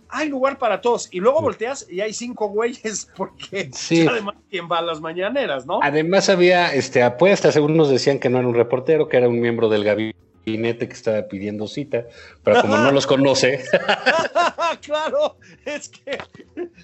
[0.08, 1.08] Hay lugar para todos.
[1.10, 4.06] Y luego volteas y hay cinco güeyes, porque Sí.
[4.10, 5.80] además, ¿quién va a las mañaneras, no?
[5.82, 9.68] Además había este, apuestas, algunos decían que no era un reportero, que era un miembro
[9.68, 12.04] del gabinete que estaba pidiendo cita,
[12.42, 13.64] pero como no los conoce,
[14.82, 16.18] claro, es que,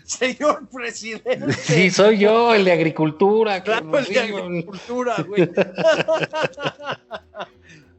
[0.05, 1.53] señor presidente.
[1.53, 3.63] sí, soy yo, el de agricultura.
[3.63, 5.51] Claro, el de agricultura, güey.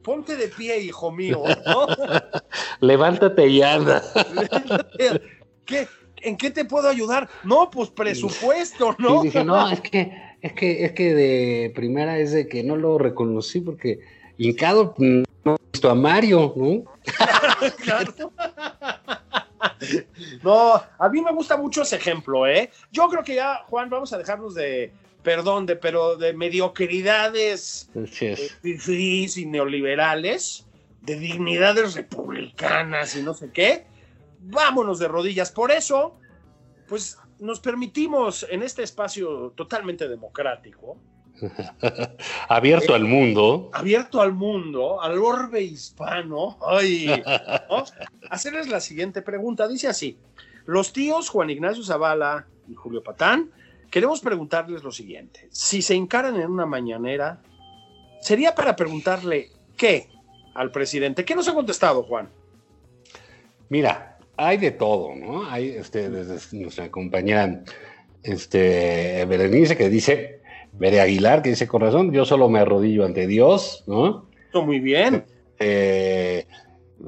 [0.02, 1.86] Ponte de pie, hijo mío, ¿no?
[2.80, 4.02] Levántate y anda.
[5.66, 5.88] ¿Qué?
[6.24, 7.30] ¿En qué te puedo ayudar?
[7.44, 9.22] No, pues presupuesto, ¿no?
[9.22, 12.78] Y dije, no, es que, es que, es que de primera es de que no
[12.78, 14.00] lo reconocí porque
[14.38, 14.96] hincado
[15.44, 16.84] mm, no he visto a Mario, ¿no?
[17.78, 18.14] Claro.
[20.44, 22.72] No, a mí me gusta mucho ese ejemplo, ¿eh?
[22.92, 24.92] Yo creo que ya, Juan, vamos a dejarnos de,
[25.24, 30.66] perdón, de, pero de mediocridades eh, y neoliberales,
[31.02, 33.86] de dignidades republicanas y no sé qué.
[34.40, 35.52] Vámonos de rodillas.
[35.52, 36.18] Por eso,
[36.88, 40.98] pues nos permitimos en este espacio totalmente democrático,
[42.50, 43.70] Abierto al mundo.
[43.74, 47.08] abierto al mundo, al orbe hispano, ay,
[47.70, 47.84] ¿no?
[48.30, 49.68] hacerles la siguiente pregunta.
[49.68, 50.18] Dice así:
[50.66, 53.52] Los tíos Juan Ignacio Zavala y Julio Patán,
[53.90, 57.42] queremos preguntarles lo siguiente: si se encaran en una mañanera,
[58.22, 60.10] sería para preguntarle qué
[60.54, 61.26] al presidente.
[61.26, 62.30] ¿Qué nos ha contestado, Juan?
[63.70, 65.50] Mira, hay de todo, ¿no?
[65.50, 67.64] Hay este, desde nuestra compañera
[68.24, 70.41] este, Berenice que dice,
[70.82, 74.26] Bere Aguilar, que dice con razón, yo solo me arrodillo ante Dios, ¿no?
[74.52, 75.26] Muy bien.
[75.60, 76.48] Eh,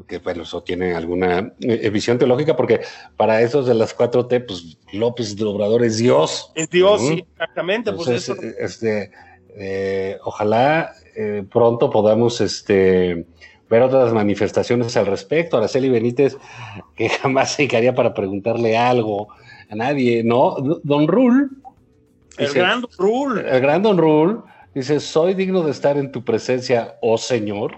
[0.08, 2.82] que bueno, eso tiene alguna eh, visión teológica, porque
[3.18, 6.52] para esos de las 4T, pues López Obrador es Dios.
[6.54, 7.08] Es Dios, ¿no?
[7.08, 7.94] sí, exactamente.
[7.94, 9.10] Pues eso, este,
[9.56, 13.26] eh, ojalá eh, pronto podamos este,
[13.72, 15.58] ver otras manifestaciones al respecto.
[15.58, 16.38] Araceli Benítez,
[16.96, 19.30] que jamás se encaría para preguntarle algo
[19.68, 20.58] a nadie, ¿no?
[20.84, 21.08] Don
[22.38, 23.50] Rule, el dice- gran rule.
[23.56, 24.39] el gran Don Rule,
[24.74, 27.74] dice, soy digno de estar en tu presencia, oh Señor.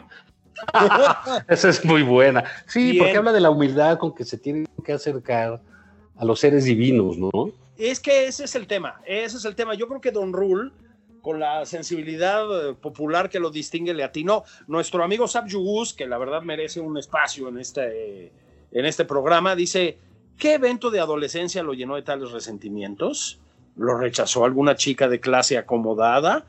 [1.48, 2.44] Esa es muy buena.
[2.68, 2.98] Sí, Bien.
[3.00, 5.62] porque habla de la humildad con que se tienen que acercar
[6.18, 7.30] a los seres divinos, ¿no?
[7.78, 9.74] Es que ese es el tema, ese es el tema.
[9.76, 10.72] Yo creo que Don Rule,
[11.22, 14.46] con la sensibilidad eh, popular que lo distingue, le atinó.
[14.68, 18.32] Nuestro amigo Sab Yugus, que la verdad merece un espacio en este,
[18.72, 19.98] en este programa, dice,
[20.38, 23.42] ¿qué evento de adolescencia lo llenó de tales resentimientos?
[23.76, 26.46] ¿Lo rechazó alguna chica de clase acomodada?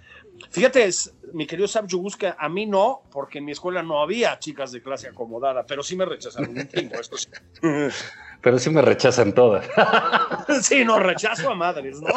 [0.51, 4.01] Fíjate, es- mi querido Sab Yugus, que a mí no, porque en mi escuela no
[4.01, 7.27] había chicas de clase acomodada, pero sí me rechazaron un chingo, esto sí.
[8.43, 9.67] Pero sí me rechazan todas.
[10.62, 12.09] Sí, no, rechazo a madres, ¿no?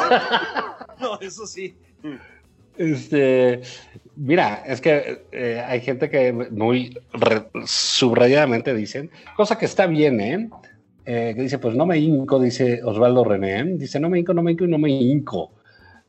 [1.00, 1.76] No, eso sí.
[2.76, 3.60] Este,
[4.16, 6.96] mira, es que eh, hay gente que muy
[7.64, 10.48] subrayadamente dicen, cosa que está bien, ¿eh?
[11.04, 14.42] Eh, que dice, pues no me hinco, dice Osvaldo René, dice, no me hinco, no
[14.42, 15.52] me hinco y no me hinco.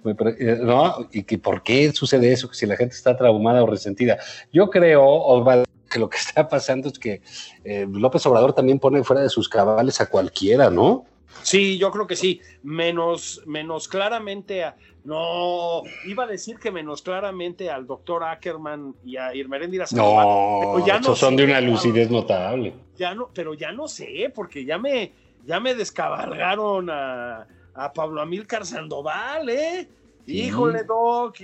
[0.05, 1.07] Eh, ¿No?
[1.11, 2.49] ¿Y que por qué sucede eso?
[2.49, 4.17] Que si la gente está traumada o resentida.
[4.51, 7.21] Yo creo, Osvaldo, que lo que está pasando es que
[7.63, 11.05] eh, López Obrador también pone fuera de sus cabales a cualquiera, ¿no?
[11.43, 12.41] Sí, yo creo que sí.
[12.63, 14.75] Menos, menos claramente a.
[15.03, 19.85] No, iba a decir que menos claramente al doctor Ackerman y a Irmeréndira.
[19.91, 22.73] No, Pero ya no esos son de una lucidez notable.
[22.97, 25.11] Ya no, pero ya no sé, porque ya me,
[25.45, 29.89] ya me descabalgaron a, a Pablo Amílcar Sandoval, ¿eh?
[30.27, 30.43] Sí.
[30.43, 31.39] Híjole, Doc,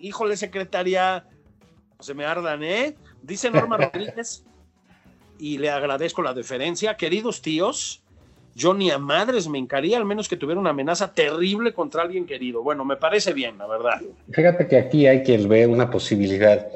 [0.00, 1.26] híjole, secretaria.
[2.00, 2.96] Se me ardan, ¿eh?
[3.22, 4.44] Dice Norma Rodríguez,
[5.38, 6.96] y le agradezco la deferencia.
[6.96, 8.01] Queridos tíos,
[8.54, 12.26] yo ni a madres me encaría, al menos que tuviera una amenaza terrible contra alguien
[12.26, 12.62] querido.
[12.62, 14.00] Bueno, me parece bien, la verdad.
[14.30, 16.66] Fíjate que aquí hay quien ve una posibilidad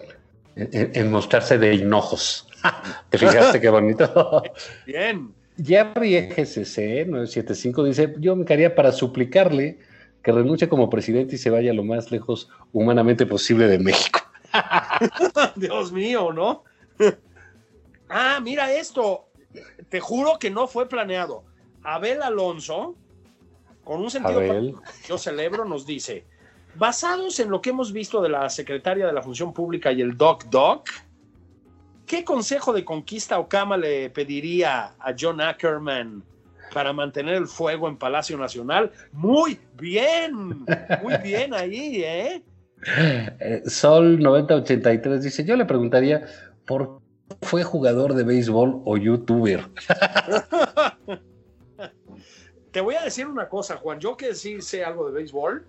[0.57, 2.49] en, mostrarse de hinojos.
[3.11, 4.43] ¿Te fijaste qué bonito?
[4.87, 5.33] Bien.
[5.63, 9.79] Jerry GCC 975 dice, yo me quedaría para suplicarle
[10.23, 14.21] que renuncie como presidente y se vaya lo más lejos humanamente posible de México.
[15.57, 16.65] Dios mío, ¿no?
[18.09, 19.29] ah, mira esto.
[19.89, 21.45] Te juro que no fue planeado.
[21.87, 22.97] Abel Alonso,
[23.85, 24.43] con un sentido
[25.09, 26.25] yo celebro, nos dice,
[26.75, 30.17] basados en lo que hemos visto de la secretaria de la Función Pública y el
[30.17, 30.89] Doc Doc,
[32.05, 36.25] ¿qué consejo de conquista o cama le pediría a John Ackerman
[36.75, 38.91] para mantener el fuego en Palacio Nacional?
[39.13, 40.67] Muy bien,
[41.03, 42.43] muy bien ahí, ¿eh?
[43.39, 46.27] Eh, Sol 9083 dice, yo le preguntaría,
[46.67, 47.01] ¿por
[47.43, 49.69] fue jugador de béisbol o youtuber.
[52.77, 54.01] Te voy a decir una cosa, Juan.
[54.01, 55.65] Yo que sí sé algo de béisbol,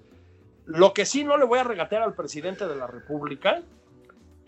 [0.65, 3.61] lo que sí no le voy a regatear al presidente de la República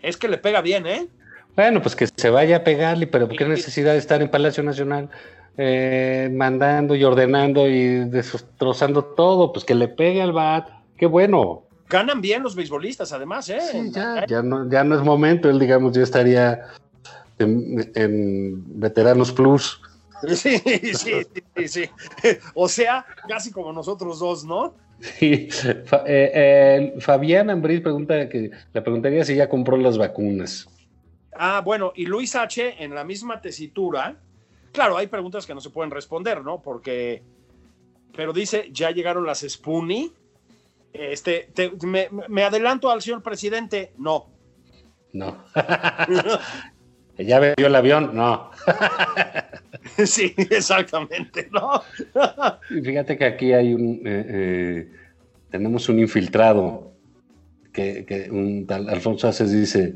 [0.02, 1.08] es que le pega bien, ¿eh?
[1.56, 5.08] Bueno, pues que se vaya a pegarle, pero ¿qué necesidad de estar en Palacio Nacional
[5.56, 9.54] eh, mandando y ordenando y destrozando todo?
[9.54, 10.68] Pues que le pegue al bat.
[10.98, 11.62] Qué bueno.
[11.88, 13.60] Ganan bien los beisbolistas, además, ¿eh?
[13.72, 15.48] Sí, ya, ya, no, ya no es momento.
[15.48, 16.60] Él, digamos, ya estaría
[17.38, 19.80] en, en Veteranos Plus.
[20.28, 21.22] Sí, sí,
[21.56, 21.84] sí, sí.
[22.54, 24.74] O sea, casi como nosotros dos, ¿no?
[25.00, 25.48] Sí.
[25.86, 30.68] Fa- eh, eh, Fabián Ambriz pregunta que le preguntaría si ya compró las vacunas.
[31.34, 32.82] Ah, bueno, y Luis H.
[32.84, 34.16] en la misma tesitura,
[34.72, 36.60] claro, hay preguntas que no se pueden responder, ¿no?
[36.60, 37.22] Porque,
[38.14, 40.12] pero dice, ya llegaron las Spoonie.
[40.92, 44.26] Este, te- me, me adelanto al señor presidente, no.
[45.12, 45.44] No.
[47.24, 48.10] ¿Ya vio el avión?
[48.14, 48.50] No.
[50.04, 51.82] sí, exactamente, ¿no?
[52.70, 54.02] Y Fíjate que aquí hay un.
[54.06, 54.92] eh, eh,
[55.50, 56.92] tenemos un infiltrado
[57.72, 59.94] que, que un tal Alfonso Aces dice.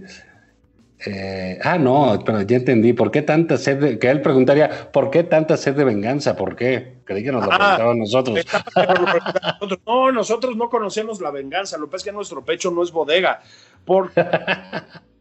[1.06, 2.92] eh, ah, no, pero ya entendí.
[2.92, 3.98] ¿Por qué tanta sed de.?
[3.98, 6.34] Que él preguntaría, ¿por qué tanta sed de venganza?
[6.36, 6.94] ¿Por qué?
[7.04, 7.58] Creí que nos lo Ah.
[7.58, 8.38] preguntaban nosotros.
[8.76, 12.82] Nosotros- no, nosotros no conocemos la venganza, lo que pasa es que nuestro pecho no
[12.82, 13.40] es bodega.
[13.84, 14.24] Porque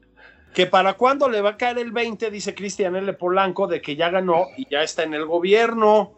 [0.54, 3.12] que para cuándo le va a caer el 20, dice Cristian L.
[3.14, 6.14] Polanco, de que ya ganó y ya está en el gobierno.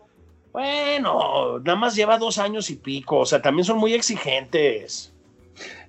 [0.51, 5.13] Bueno, nada más lleva dos años y pico, o sea, también son muy exigentes.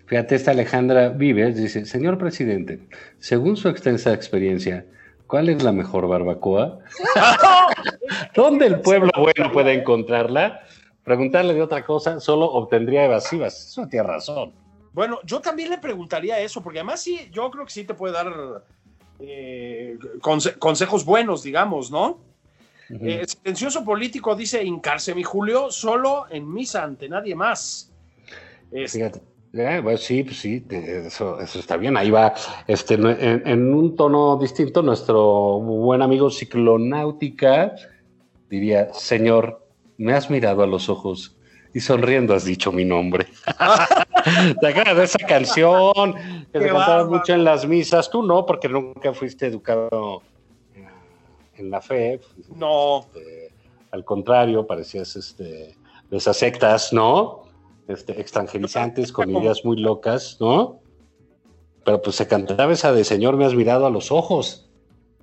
[0.06, 2.80] Fíjate, esta Alejandra Vives dice: Señor presidente,
[3.18, 4.86] según su extensa experiencia,
[5.26, 6.78] ¿cuál es la mejor barbacoa?
[8.34, 10.60] ¿Dónde el pueblo bueno puede encontrarla?
[11.02, 13.70] Preguntarle de otra cosa solo obtendría evasivas.
[13.70, 14.65] Eso tiene razón.
[14.96, 18.14] Bueno, yo también le preguntaría eso, porque además sí, yo creo que sí te puede
[18.14, 18.62] dar
[19.20, 22.18] eh, conse- consejos buenos, digamos, ¿no?
[22.88, 23.06] Ujú.
[23.06, 27.92] Eh, silencioso político dice Incarce, mi Julio, solo en misa, ante nadie más.
[28.70, 29.20] Este, Fíjate.
[29.52, 31.94] Eh, pues sí, pues sí, te- eso, eso está bien.
[31.98, 32.32] Ahí va,
[32.66, 37.74] este, en, en un tono distinto, nuestro buen amigo Ciclonáutica
[38.48, 39.62] diría, Señor,
[39.98, 41.36] me has mirado a los ojos
[41.74, 43.26] y sonriendo has dicho mi nombre.
[44.60, 46.14] ¿Te acuerdas de esa canción
[46.52, 48.10] que Qué se cantaba mucho en las misas?
[48.10, 50.22] Tú no, porque nunca fuiste educado
[50.74, 50.86] eh,
[51.56, 52.20] en la fe.
[52.54, 53.52] no, Este,
[53.92, 55.76] al contrario, parecías este,
[56.10, 57.44] de esas sectas, ¿no?
[57.88, 60.80] Este, extranjerizantes con ideas muy locas, ¿no?
[61.84, 64.68] Pero pues se cantaba esa de Señor, me has mirado a los ojos.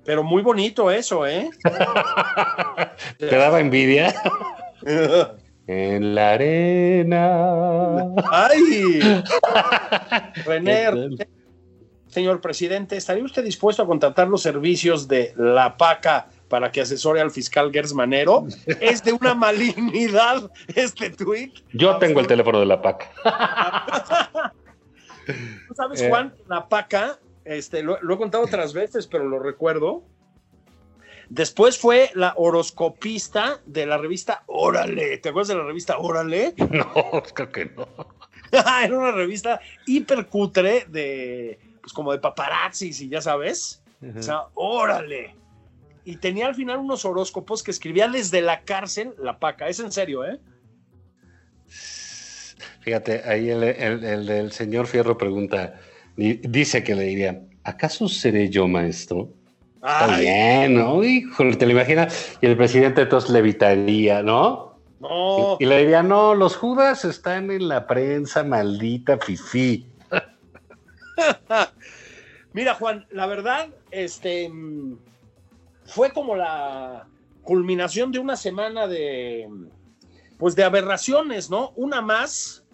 [0.04, 1.50] pero muy bonito eso, ¿eh?
[3.18, 4.14] ¿Te daba envidia?
[5.66, 8.04] en la arena.
[8.30, 9.00] ¡Ay!
[10.46, 11.16] René,
[12.08, 17.20] señor presidente, ¿estaría usted dispuesto a contratar los servicios de La Paca para que asesore
[17.20, 18.46] al fiscal Gers Manero?
[18.80, 21.54] Es de una malignidad este tuit.
[21.72, 23.10] Yo tengo el teléfono de la PAC.
[25.26, 26.08] ¿Tú sabes, Eh.
[26.08, 26.34] Juan?
[26.48, 30.02] La Paca, este, lo, lo he contado otras veces, pero lo recuerdo.
[31.28, 35.18] Después fue la horoscopista de la revista Órale.
[35.18, 36.54] ¿Te acuerdas de la revista Órale?
[36.70, 37.86] No, creo que no.
[38.52, 43.82] Era una revista hipercutre de, pues como de paparazzis y ya sabes.
[44.18, 45.34] O sea, órale.
[46.04, 49.68] Y tenía al final unos horóscopos que escribía desde la cárcel la paca.
[49.68, 50.38] Es en serio, ¿eh?
[52.80, 55.80] Fíjate, ahí el, el- el señor Fierro pregunta,
[56.16, 59.30] di- dice que le diría, ¿acaso seré yo maestro?
[59.84, 61.04] Está bien, ¿no?
[61.04, 62.38] Híjole, te lo imaginas.
[62.40, 64.78] Y el presidente entonces le evitaría, ¿no?
[64.98, 65.58] no.
[65.60, 69.86] Y, y le diría, no, los judas están en la prensa, maldita fifí.
[72.54, 74.96] Mira, Juan, la verdad, este mm,
[75.84, 77.06] fue como la
[77.42, 79.46] culminación de una semana de
[80.38, 81.72] pues de aberraciones, ¿no?
[81.76, 82.64] Una más,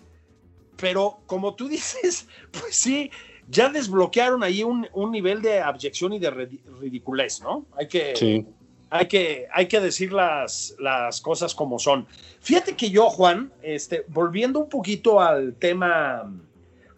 [0.76, 3.10] pero como tú dices, pues sí,
[3.50, 7.64] ya desbloquearon ahí un, un nivel de abyección y de ridiculez, ¿no?
[7.76, 8.46] Hay que, Sí.
[8.90, 12.06] hay que, hay que decir las, las cosas como son.
[12.40, 16.30] Fíjate que yo, Juan, este, volviendo un poquito al tema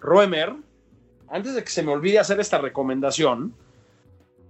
[0.00, 0.54] Roemer,
[1.28, 3.54] antes de que se me olvide hacer esta recomendación,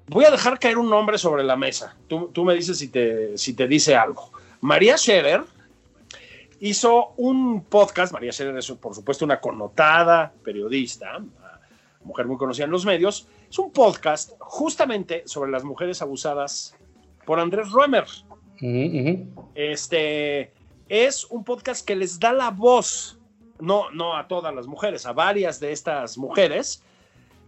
[0.09, 1.95] voy a dejar caer un nombre sobre la mesa.
[2.09, 4.33] Tú, tú me dices si te, si te dice algo.
[4.61, 5.43] María Scherer
[6.61, 8.13] hizo un podcast.
[8.13, 11.23] María Scherer es, por supuesto, una connotada periodista,
[12.05, 13.29] mujer muy conocida en los medios.
[13.51, 16.77] Es un podcast justamente sobre las mujeres abusadas
[17.25, 18.05] por Andrés Roemer.
[19.55, 20.53] Este
[20.89, 23.19] es un podcast que les da la voz,
[23.59, 26.83] no, no a todas las mujeres, a varias de estas mujeres,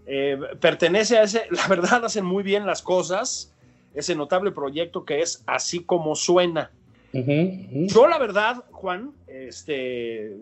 [0.07, 3.53] eh, pertenece a ese, la verdad hacen muy bien las cosas,
[3.95, 6.71] ese notable proyecto que es Así como suena.
[7.13, 10.37] Yo la verdad, Juan, este,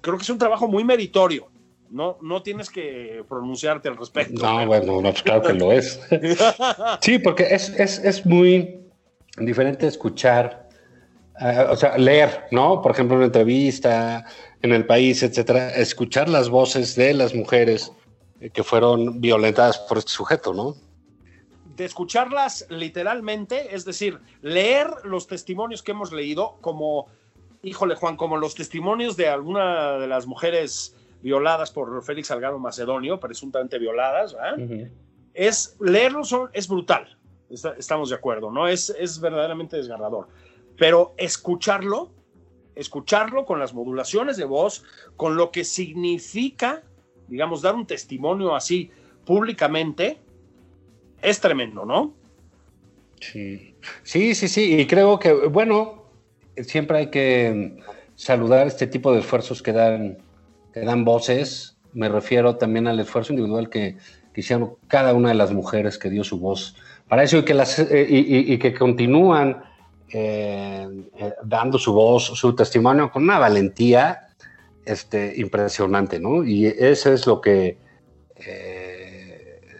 [0.00, 1.51] creo que es un trabajo muy meritorio.
[1.92, 4.42] No, no tienes que pronunciarte al respecto.
[4.42, 6.00] No, bueno, no, pues claro que lo es.
[7.00, 8.80] Sí, porque es, es, es muy
[9.36, 10.68] diferente escuchar,
[11.38, 12.80] eh, o sea, leer, ¿no?
[12.80, 14.24] Por ejemplo, una entrevista
[14.62, 17.92] en el país, etcétera, escuchar las voces de las mujeres
[18.54, 20.74] que fueron violentadas por este sujeto, ¿no?
[21.76, 27.06] de escucharlas literalmente, es decir, leer los testimonios que hemos leído, como,
[27.62, 33.18] híjole Juan, como los testimonios de alguna de las mujeres violadas por Félix Salgado Macedonio,
[33.20, 34.54] presuntamente violadas, ¿verdad?
[35.34, 37.16] es leerlo son- es brutal,
[37.48, 38.68] está- estamos de acuerdo, ¿no?
[38.68, 40.28] Es, es verdaderamente desgarrador.
[40.76, 42.10] Pero escucharlo,
[42.74, 44.84] escucharlo con las modulaciones de voz,
[45.16, 46.82] con lo que significa,
[47.28, 48.90] digamos, dar un testimonio así
[49.24, 50.18] públicamente,
[51.22, 52.14] es tremendo, ¿no?
[53.20, 56.02] Sí, sí, sí, sí, y creo que, bueno,
[56.56, 57.78] siempre hay que
[58.16, 60.18] saludar este tipo de esfuerzos que dan,
[60.72, 61.76] que dan voces.
[61.92, 63.96] Me refiero también al esfuerzo individual que,
[64.32, 66.74] que hicieron cada una de las mujeres que dio su voz
[67.12, 69.62] para eso y que, las, eh, y, que continúan
[70.08, 74.28] eh, eh, dando su voz, su testimonio con una valentía
[74.86, 76.42] este, impresionante, ¿no?
[76.42, 77.76] Y eso es lo que,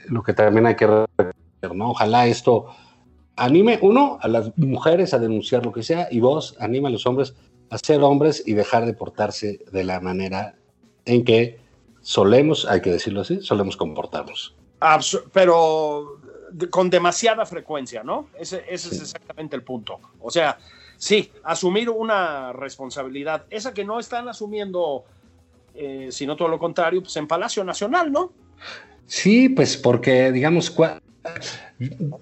[0.09, 1.35] lo que también hay que recordar,
[1.75, 1.93] ¿no?
[1.93, 2.67] Ojalá esto
[3.37, 7.07] anime, uno, a las mujeres a denunciar lo que sea, y vos, anima a los
[7.07, 7.35] hombres
[7.71, 10.55] a ser hombres y dejar de portarse de la manera
[11.05, 11.59] en que
[12.01, 14.55] solemos, hay que decirlo así, solemos comportarnos.
[14.81, 16.19] Absu- pero
[16.71, 18.29] con demasiada frecuencia, ¿no?
[18.39, 20.01] Ese, ese es exactamente el punto.
[20.21, 20.59] O sea,
[20.97, 25.05] sí, asumir una responsabilidad, esa que no están asumiendo,
[25.75, 28.33] eh, sino todo lo contrario, pues en Palacio Nacional, ¿no?
[29.07, 30.71] Sí, pues porque, digamos,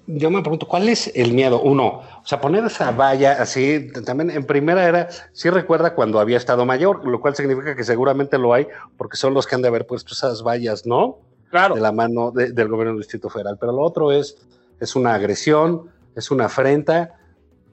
[0.07, 1.61] yo me pregunto, ¿cuál es el miedo?
[1.61, 6.37] Uno, o sea, poner esa valla así, también en primera era, sí recuerda cuando había
[6.37, 9.67] Estado Mayor, lo cual significa que seguramente lo hay, porque son los que han de
[9.69, 11.19] haber puesto esas vallas, ¿no?
[11.49, 11.75] Claro.
[11.75, 13.57] de la mano de- del gobierno del Distrito Federal.
[13.59, 14.37] Pero lo otro es,
[14.79, 17.17] es una agresión, es una afrenta.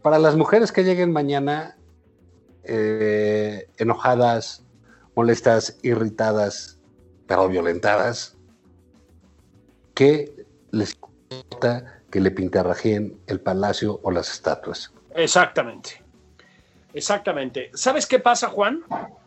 [0.03, 1.77] Para las mujeres que lleguen mañana
[2.65, 4.65] eh, enojadas,
[5.15, 6.79] molestas, irritadas,
[7.29, 8.37] pero violentadas,
[9.95, 10.35] ¿qué
[10.73, 10.99] les
[11.31, 14.93] importa que le pintarrajeen el palacio o las estatuas?
[15.15, 16.03] Exactamente.
[16.95, 17.71] Exactamente.
[17.75, 18.83] ¿Sabes qué pasa, Juan?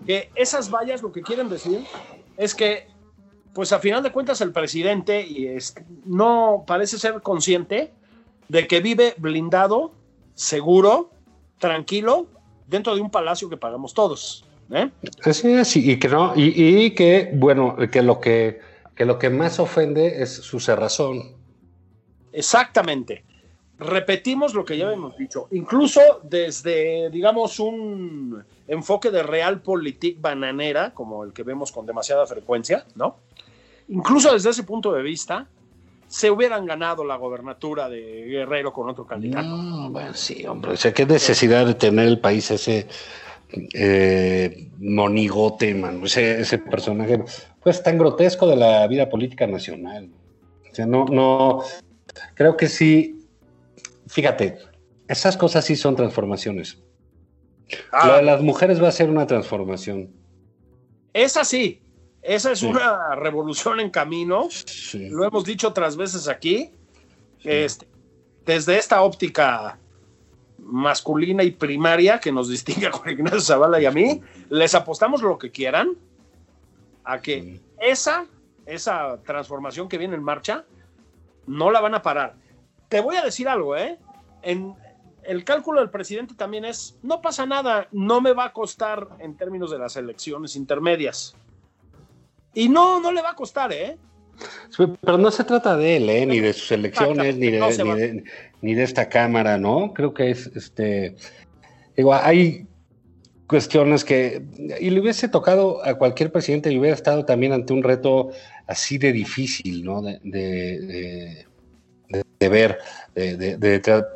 [0.06, 1.86] Que esas vallas lo que quieren decir
[2.38, 2.88] es que,
[3.54, 5.76] pues a final de cuentas, el presidente y es-
[6.06, 7.94] no parece ser consciente
[8.50, 9.94] de que vive blindado,
[10.34, 11.12] seguro,
[11.60, 12.28] tranquilo,
[12.68, 14.46] dentro de un palacio que pagamos todos.
[14.72, 14.90] ¿eh?
[15.24, 18.60] Así es, y, y que no, y, y que, bueno, que lo que,
[18.96, 21.36] que lo que más ofende es su cerrazón.
[22.34, 23.24] Exactamente.
[23.78, 31.24] Repetimos lo que ya hemos dicho, incluso desde, digamos, un enfoque de realpolitik bananera, como
[31.24, 33.18] el que vemos con demasiada frecuencia, ¿no?
[33.88, 35.48] Incluso desde ese punto de vista,
[36.08, 39.48] se hubieran ganado la gobernatura de Guerrero con otro candidato.
[39.48, 40.74] No, bueno, sí, hombre.
[40.74, 42.88] O sea, qué necesidad de tener el país ese
[43.74, 47.24] eh, monigote, man, ese, ese personaje,
[47.64, 50.10] pues tan grotesco de la vida política nacional.
[50.70, 51.64] O sea, no, no,
[52.36, 53.26] creo que sí.
[54.08, 54.58] Fíjate,
[55.08, 56.80] esas cosas sí son transformaciones.
[57.92, 60.10] Ah, Lo de las mujeres va a ser una transformación.
[61.14, 61.82] esa sí,
[62.22, 62.66] esa es Sí.
[62.66, 64.48] una revolución en camino.
[64.50, 65.10] Sí.
[65.10, 66.72] Lo hemos dicho otras veces aquí.
[67.44, 67.88] Este,
[68.46, 69.78] desde esta óptica
[70.60, 75.22] masculina y primaria que nos distingue a Juan Ignacio Zavala y a mí, les apostamos
[75.22, 75.98] lo que quieran
[77.04, 78.26] a que esa,
[78.66, 80.66] esa transformación que viene en marcha
[81.52, 82.36] no la van a parar.
[82.90, 84.00] Te voy a decir algo, ¿eh?
[84.42, 84.76] En,
[85.24, 89.36] el cálculo del presidente también es, no pasa nada, no me va a costar en
[89.38, 91.36] términos de las elecciones intermedias.
[92.54, 93.98] Y no, no le va a costar, ¿eh?
[94.70, 96.26] Sí, Pero no se trata de él, ¿eh?
[96.26, 98.24] ni de sus elecciones, ni de, No ni, de,
[98.62, 99.94] ni de esta Cámara, ¿no?
[99.94, 101.16] Creo que es, este,
[101.96, 102.68] digo, hay
[103.52, 104.42] cuestiones que,
[104.80, 108.30] y le hubiese tocado a cualquier presidente y hubiera estado también ante un reto
[108.66, 110.02] así de difícil, ¿no?
[110.02, 111.46] De, de, de-
[112.40, 112.80] de- ver,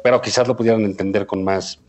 [0.04, 1.80] pero quizás lo pudieran entender con más,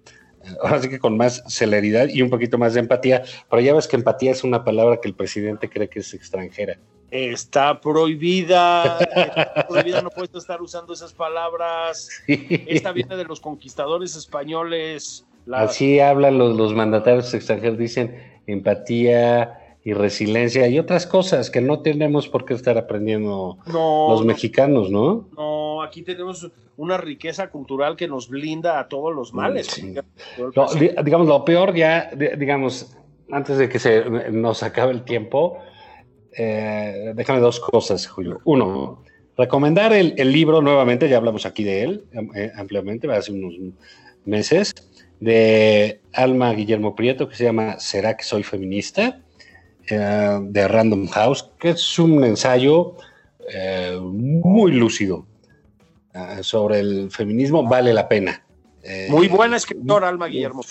[0.62, 3.86] ahora sí que con más celeridad y un poquito más de empatía, pero ya ves
[3.88, 6.78] que empatía es una palabra que el presidente cree que es extranjera.
[7.10, 12.08] Está prohibida, está prohibida, no puedes estar usando esas palabras.
[12.26, 15.24] Esta viene de los conquistadores españoles.
[15.46, 18.14] La- Así hablan los, los mandatarios extranjeros, dicen
[18.46, 24.20] empatía, y resiliencia y otras cosas que no tenemos por qué estar aprendiendo No, los
[24.22, 25.28] no, mexicanos, ¿no?
[25.36, 29.68] no, aquí tenemos una riqueza cultural que nos blinda a todos los males.
[29.68, 29.94] Sí.
[30.56, 32.96] Lo- di- digamos, lo peor ya, di- digamos,
[33.30, 35.58] antes de que se nos acabe el tiempo,
[36.36, 38.40] eh, déjame dos cosas, Julio.
[38.44, 39.04] Uno,
[39.36, 43.54] recomendar el, el libro nuevamente, ya hablamos aquí de él eh, ampliamente, hace unos
[44.24, 44.72] meses,
[45.20, 49.20] de Alma Guillermo Prieto, que se llama ¿Será que soy feminista?
[49.88, 52.96] Eh, de Random House, que es un ensayo
[53.52, 55.26] eh, muy lúcido
[56.12, 58.42] eh, sobre el feminismo, vale la pena.
[59.08, 60.62] Muy buena escritora, Alma Guillermo.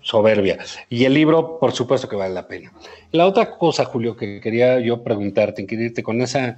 [0.00, 0.58] soberbia.
[0.88, 2.72] Y el libro, por supuesto que vale la pena.
[3.10, 6.56] La otra cosa, Julio, que quería yo preguntarte, inquirirte con esa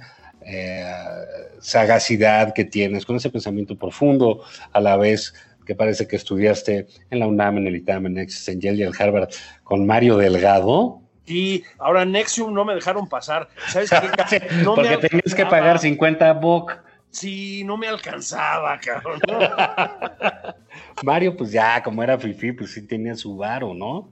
[1.59, 5.33] sagacidad que tienes, con ese pensamiento profundo, a la vez
[5.65, 8.83] que parece que estudiaste en la UNAM, en el ITAM, en Nexus, en Yale y
[8.83, 9.29] en Harvard,
[9.63, 13.49] con Mario Delgado, Y ahora Nexium no me dejaron pasar.
[13.67, 14.47] ¿Sabes qué?
[14.63, 16.71] No porque tenías que pagar 50 BOC.
[17.09, 19.21] Sí, no me alcanzaba, cabrón.
[21.03, 24.09] Mario, pues ya, como era Fifi, pues sí tenía su varo, ¿no?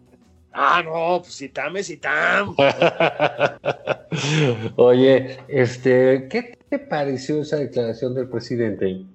[0.54, 2.56] ah, no, pues citame, citam.
[4.76, 9.06] Oye, este, ¿qué te pareció esa declaración del presidente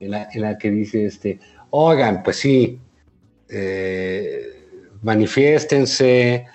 [0.00, 1.40] en la, en la que dice, este,
[1.76, 2.78] oigan, pues sí,
[3.48, 4.64] eh,
[5.02, 6.46] manifiéstense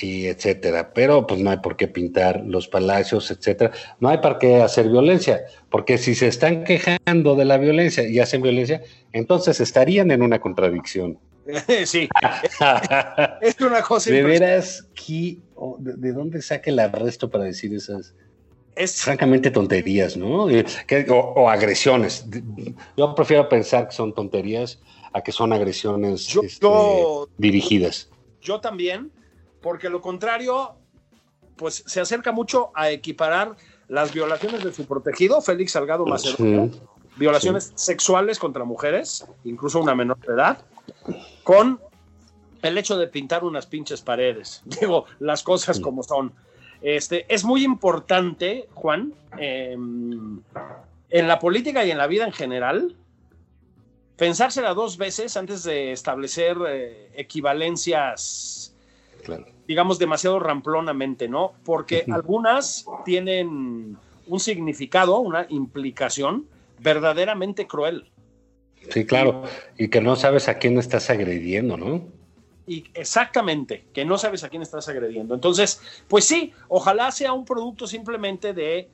[0.00, 4.38] y etcétera, pero pues no hay por qué pintar los palacios, etcétera, no hay por
[4.38, 8.82] qué hacer violencia, porque si se están quejando de la violencia y hacen violencia,
[9.12, 11.18] entonces estarían en una contradicción.
[11.86, 12.08] sí,
[13.40, 17.72] es una cosa De veras, ¿qué- o ¿de, de dónde saca el arresto para decir
[17.74, 18.14] esas?
[18.78, 20.48] Es, francamente tonterías, ¿no?
[20.50, 20.64] Eh,
[21.10, 22.24] o, o agresiones.
[22.96, 24.78] Yo prefiero pensar que son tonterías
[25.12, 28.08] a que son agresiones Yo- este, yo- dirigidas.
[28.40, 29.10] yo también,
[29.60, 30.74] porque lo contrario,
[31.56, 33.56] pues se acerca mucho a equiparar
[33.88, 36.80] las violaciones de su protegido, Félix Salgado Macedonio, Sí.
[37.16, 40.58] violaciones sexuales contra mujeres, incluso una menor de edad,
[41.42, 41.80] con
[42.62, 44.62] el hecho de pintar unas pinches paredes.
[44.80, 46.32] Digo, las cosas como son.
[46.82, 50.40] Este, es muy importante, Juan, em,
[51.10, 52.94] en la política y en la vida en general,
[54.16, 58.74] pensársela dos veces antes de establecer eh, equivalencias,
[59.24, 59.46] Claro.
[59.66, 61.52] digamos, demasiado ramplonamente, ¿no?
[61.64, 66.46] Porque algunas tienen un significado, una implicación
[66.80, 68.10] verdaderamente cruel.
[68.90, 69.42] Sí, claro.
[69.76, 72.06] Y que no sabes a quién estás agrediendo, ¿no?
[72.68, 75.34] Y exactamente, que no sabes a quién estás agrediendo.
[75.34, 78.90] Entonces, pues sí, ojalá sea un producto simplemente de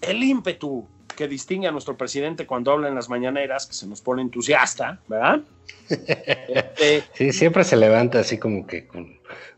[0.00, 0.86] el ímpetu
[1.16, 5.00] que distingue a nuestro presidente cuando habla en las mañaneras, que se nos pone entusiasta,
[5.08, 5.40] ¿verdad?
[5.88, 8.88] Este, Sí, siempre se levanta así como que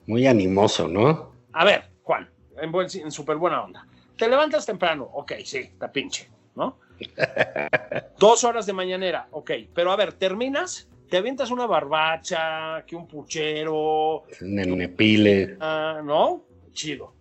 [0.07, 1.33] muy animoso, ¿no?
[1.53, 2.29] a ver, Juan,
[2.61, 3.87] en, buen, en súper buena onda.
[4.17, 6.79] Te levantas temprano, ok, sí, está pinche, ¿no?
[8.19, 13.07] Dos horas de mañanera, ok, pero a ver, terminas, te avientas una barbacha, que un
[13.07, 15.57] puchero, Nenepile.
[15.61, 16.43] Ah, ¿no?
[16.73, 17.13] Chido.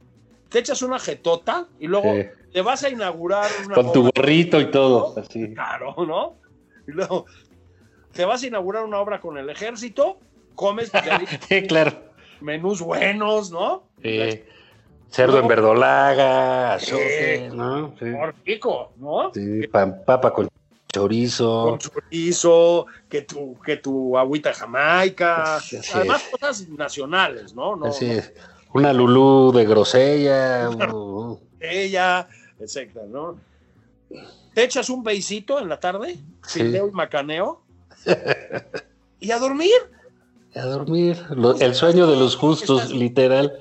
[0.49, 2.23] Te echas una jetota y luego Sí.
[2.53, 5.13] te vas a inaugurar una Con tu gorrito y todo.
[5.19, 5.53] Así.
[5.53, 6.35] Claro, ¿no?
[6.87, 7.25] Y luego
[8.13, 10.17] te vas a inaugurar una obra con el ejército,
[10.55, 10.91] comes
[11.49, 11.91] Sí, claro.
[12.41, 13.83] menús buenos, ¿no?
[14.01, 14.41] Sí.
[15.09, 16.95] Cerdo en verdolaga, Sí.
[17.53, 17.93] ¿no?
[18.45, 19.31] Rico, ¿no?
[19.33, 20.47] Sí, pa- papa con
[20.91, 21.63] chorizo.
[21.63, 25.59] Con chorizo, que tu, que tu agüita jamaica.
[25.93, 27.75] Además, cosas nacionales, ¿no?
[27.75, 28.33] no Así no es.
[28.73, 30.69] Una lulú de grosella.
[31.59, 32.27] ella,
[32.59, 33.39] etcétera, ¿no?
[34.53, 36.59] Te echas un beisito en la tarde, Sí.
[36.61, 37.61] fileo y macaneo,
[39.19, 39.71] y a dormir.
[40.55, 41.17] a dormir.
[41.29, 43.59] Lo- el sueño de los justos, literal.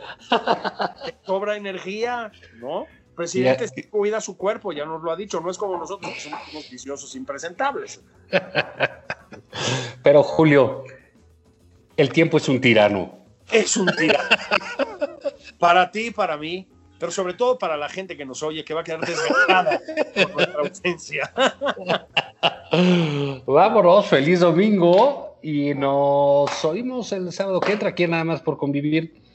[1.05, 2.87] Te sobra energía, ¿no?
[3.17, 6.21] Presidente sí cuida su cuerpo, ya nos lo ha dicho, no es como nosotros, que
[6.21, 8.03] somos unos viciosos impresentables.
[10.03, 10.85] Pero Julio,
[11.97, 13.19] el tiempo es un tirano.
[13.51, 14.29] Es un tirano.
[15.59, 18.81] para ti para mí, pero sobre todo para la gente que nos oye, que va
[18.83, 19.81] a quedar desgastada
[20.15, 21.33] por nuestra ausencia.
[23.47, 29.26] Vámonos, feliz domingo y nos oímos el sábado que entra aquí nada más por convivir.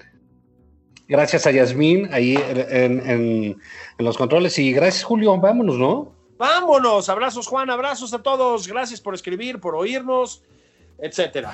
[1.11, 2.35] Gracias a Yasmín ahí
[2.69, 3.61] en, en-
[3.97, 4.57] los controles.
[4.57, 6.13] Y gracias Julio, vámonos, ¿no?
[6.37, 10.41] Vámonos, abrazos Juan, abrazos a todos, gracias por escribir, por oírnos,
[10.97, 11.53] etcétera.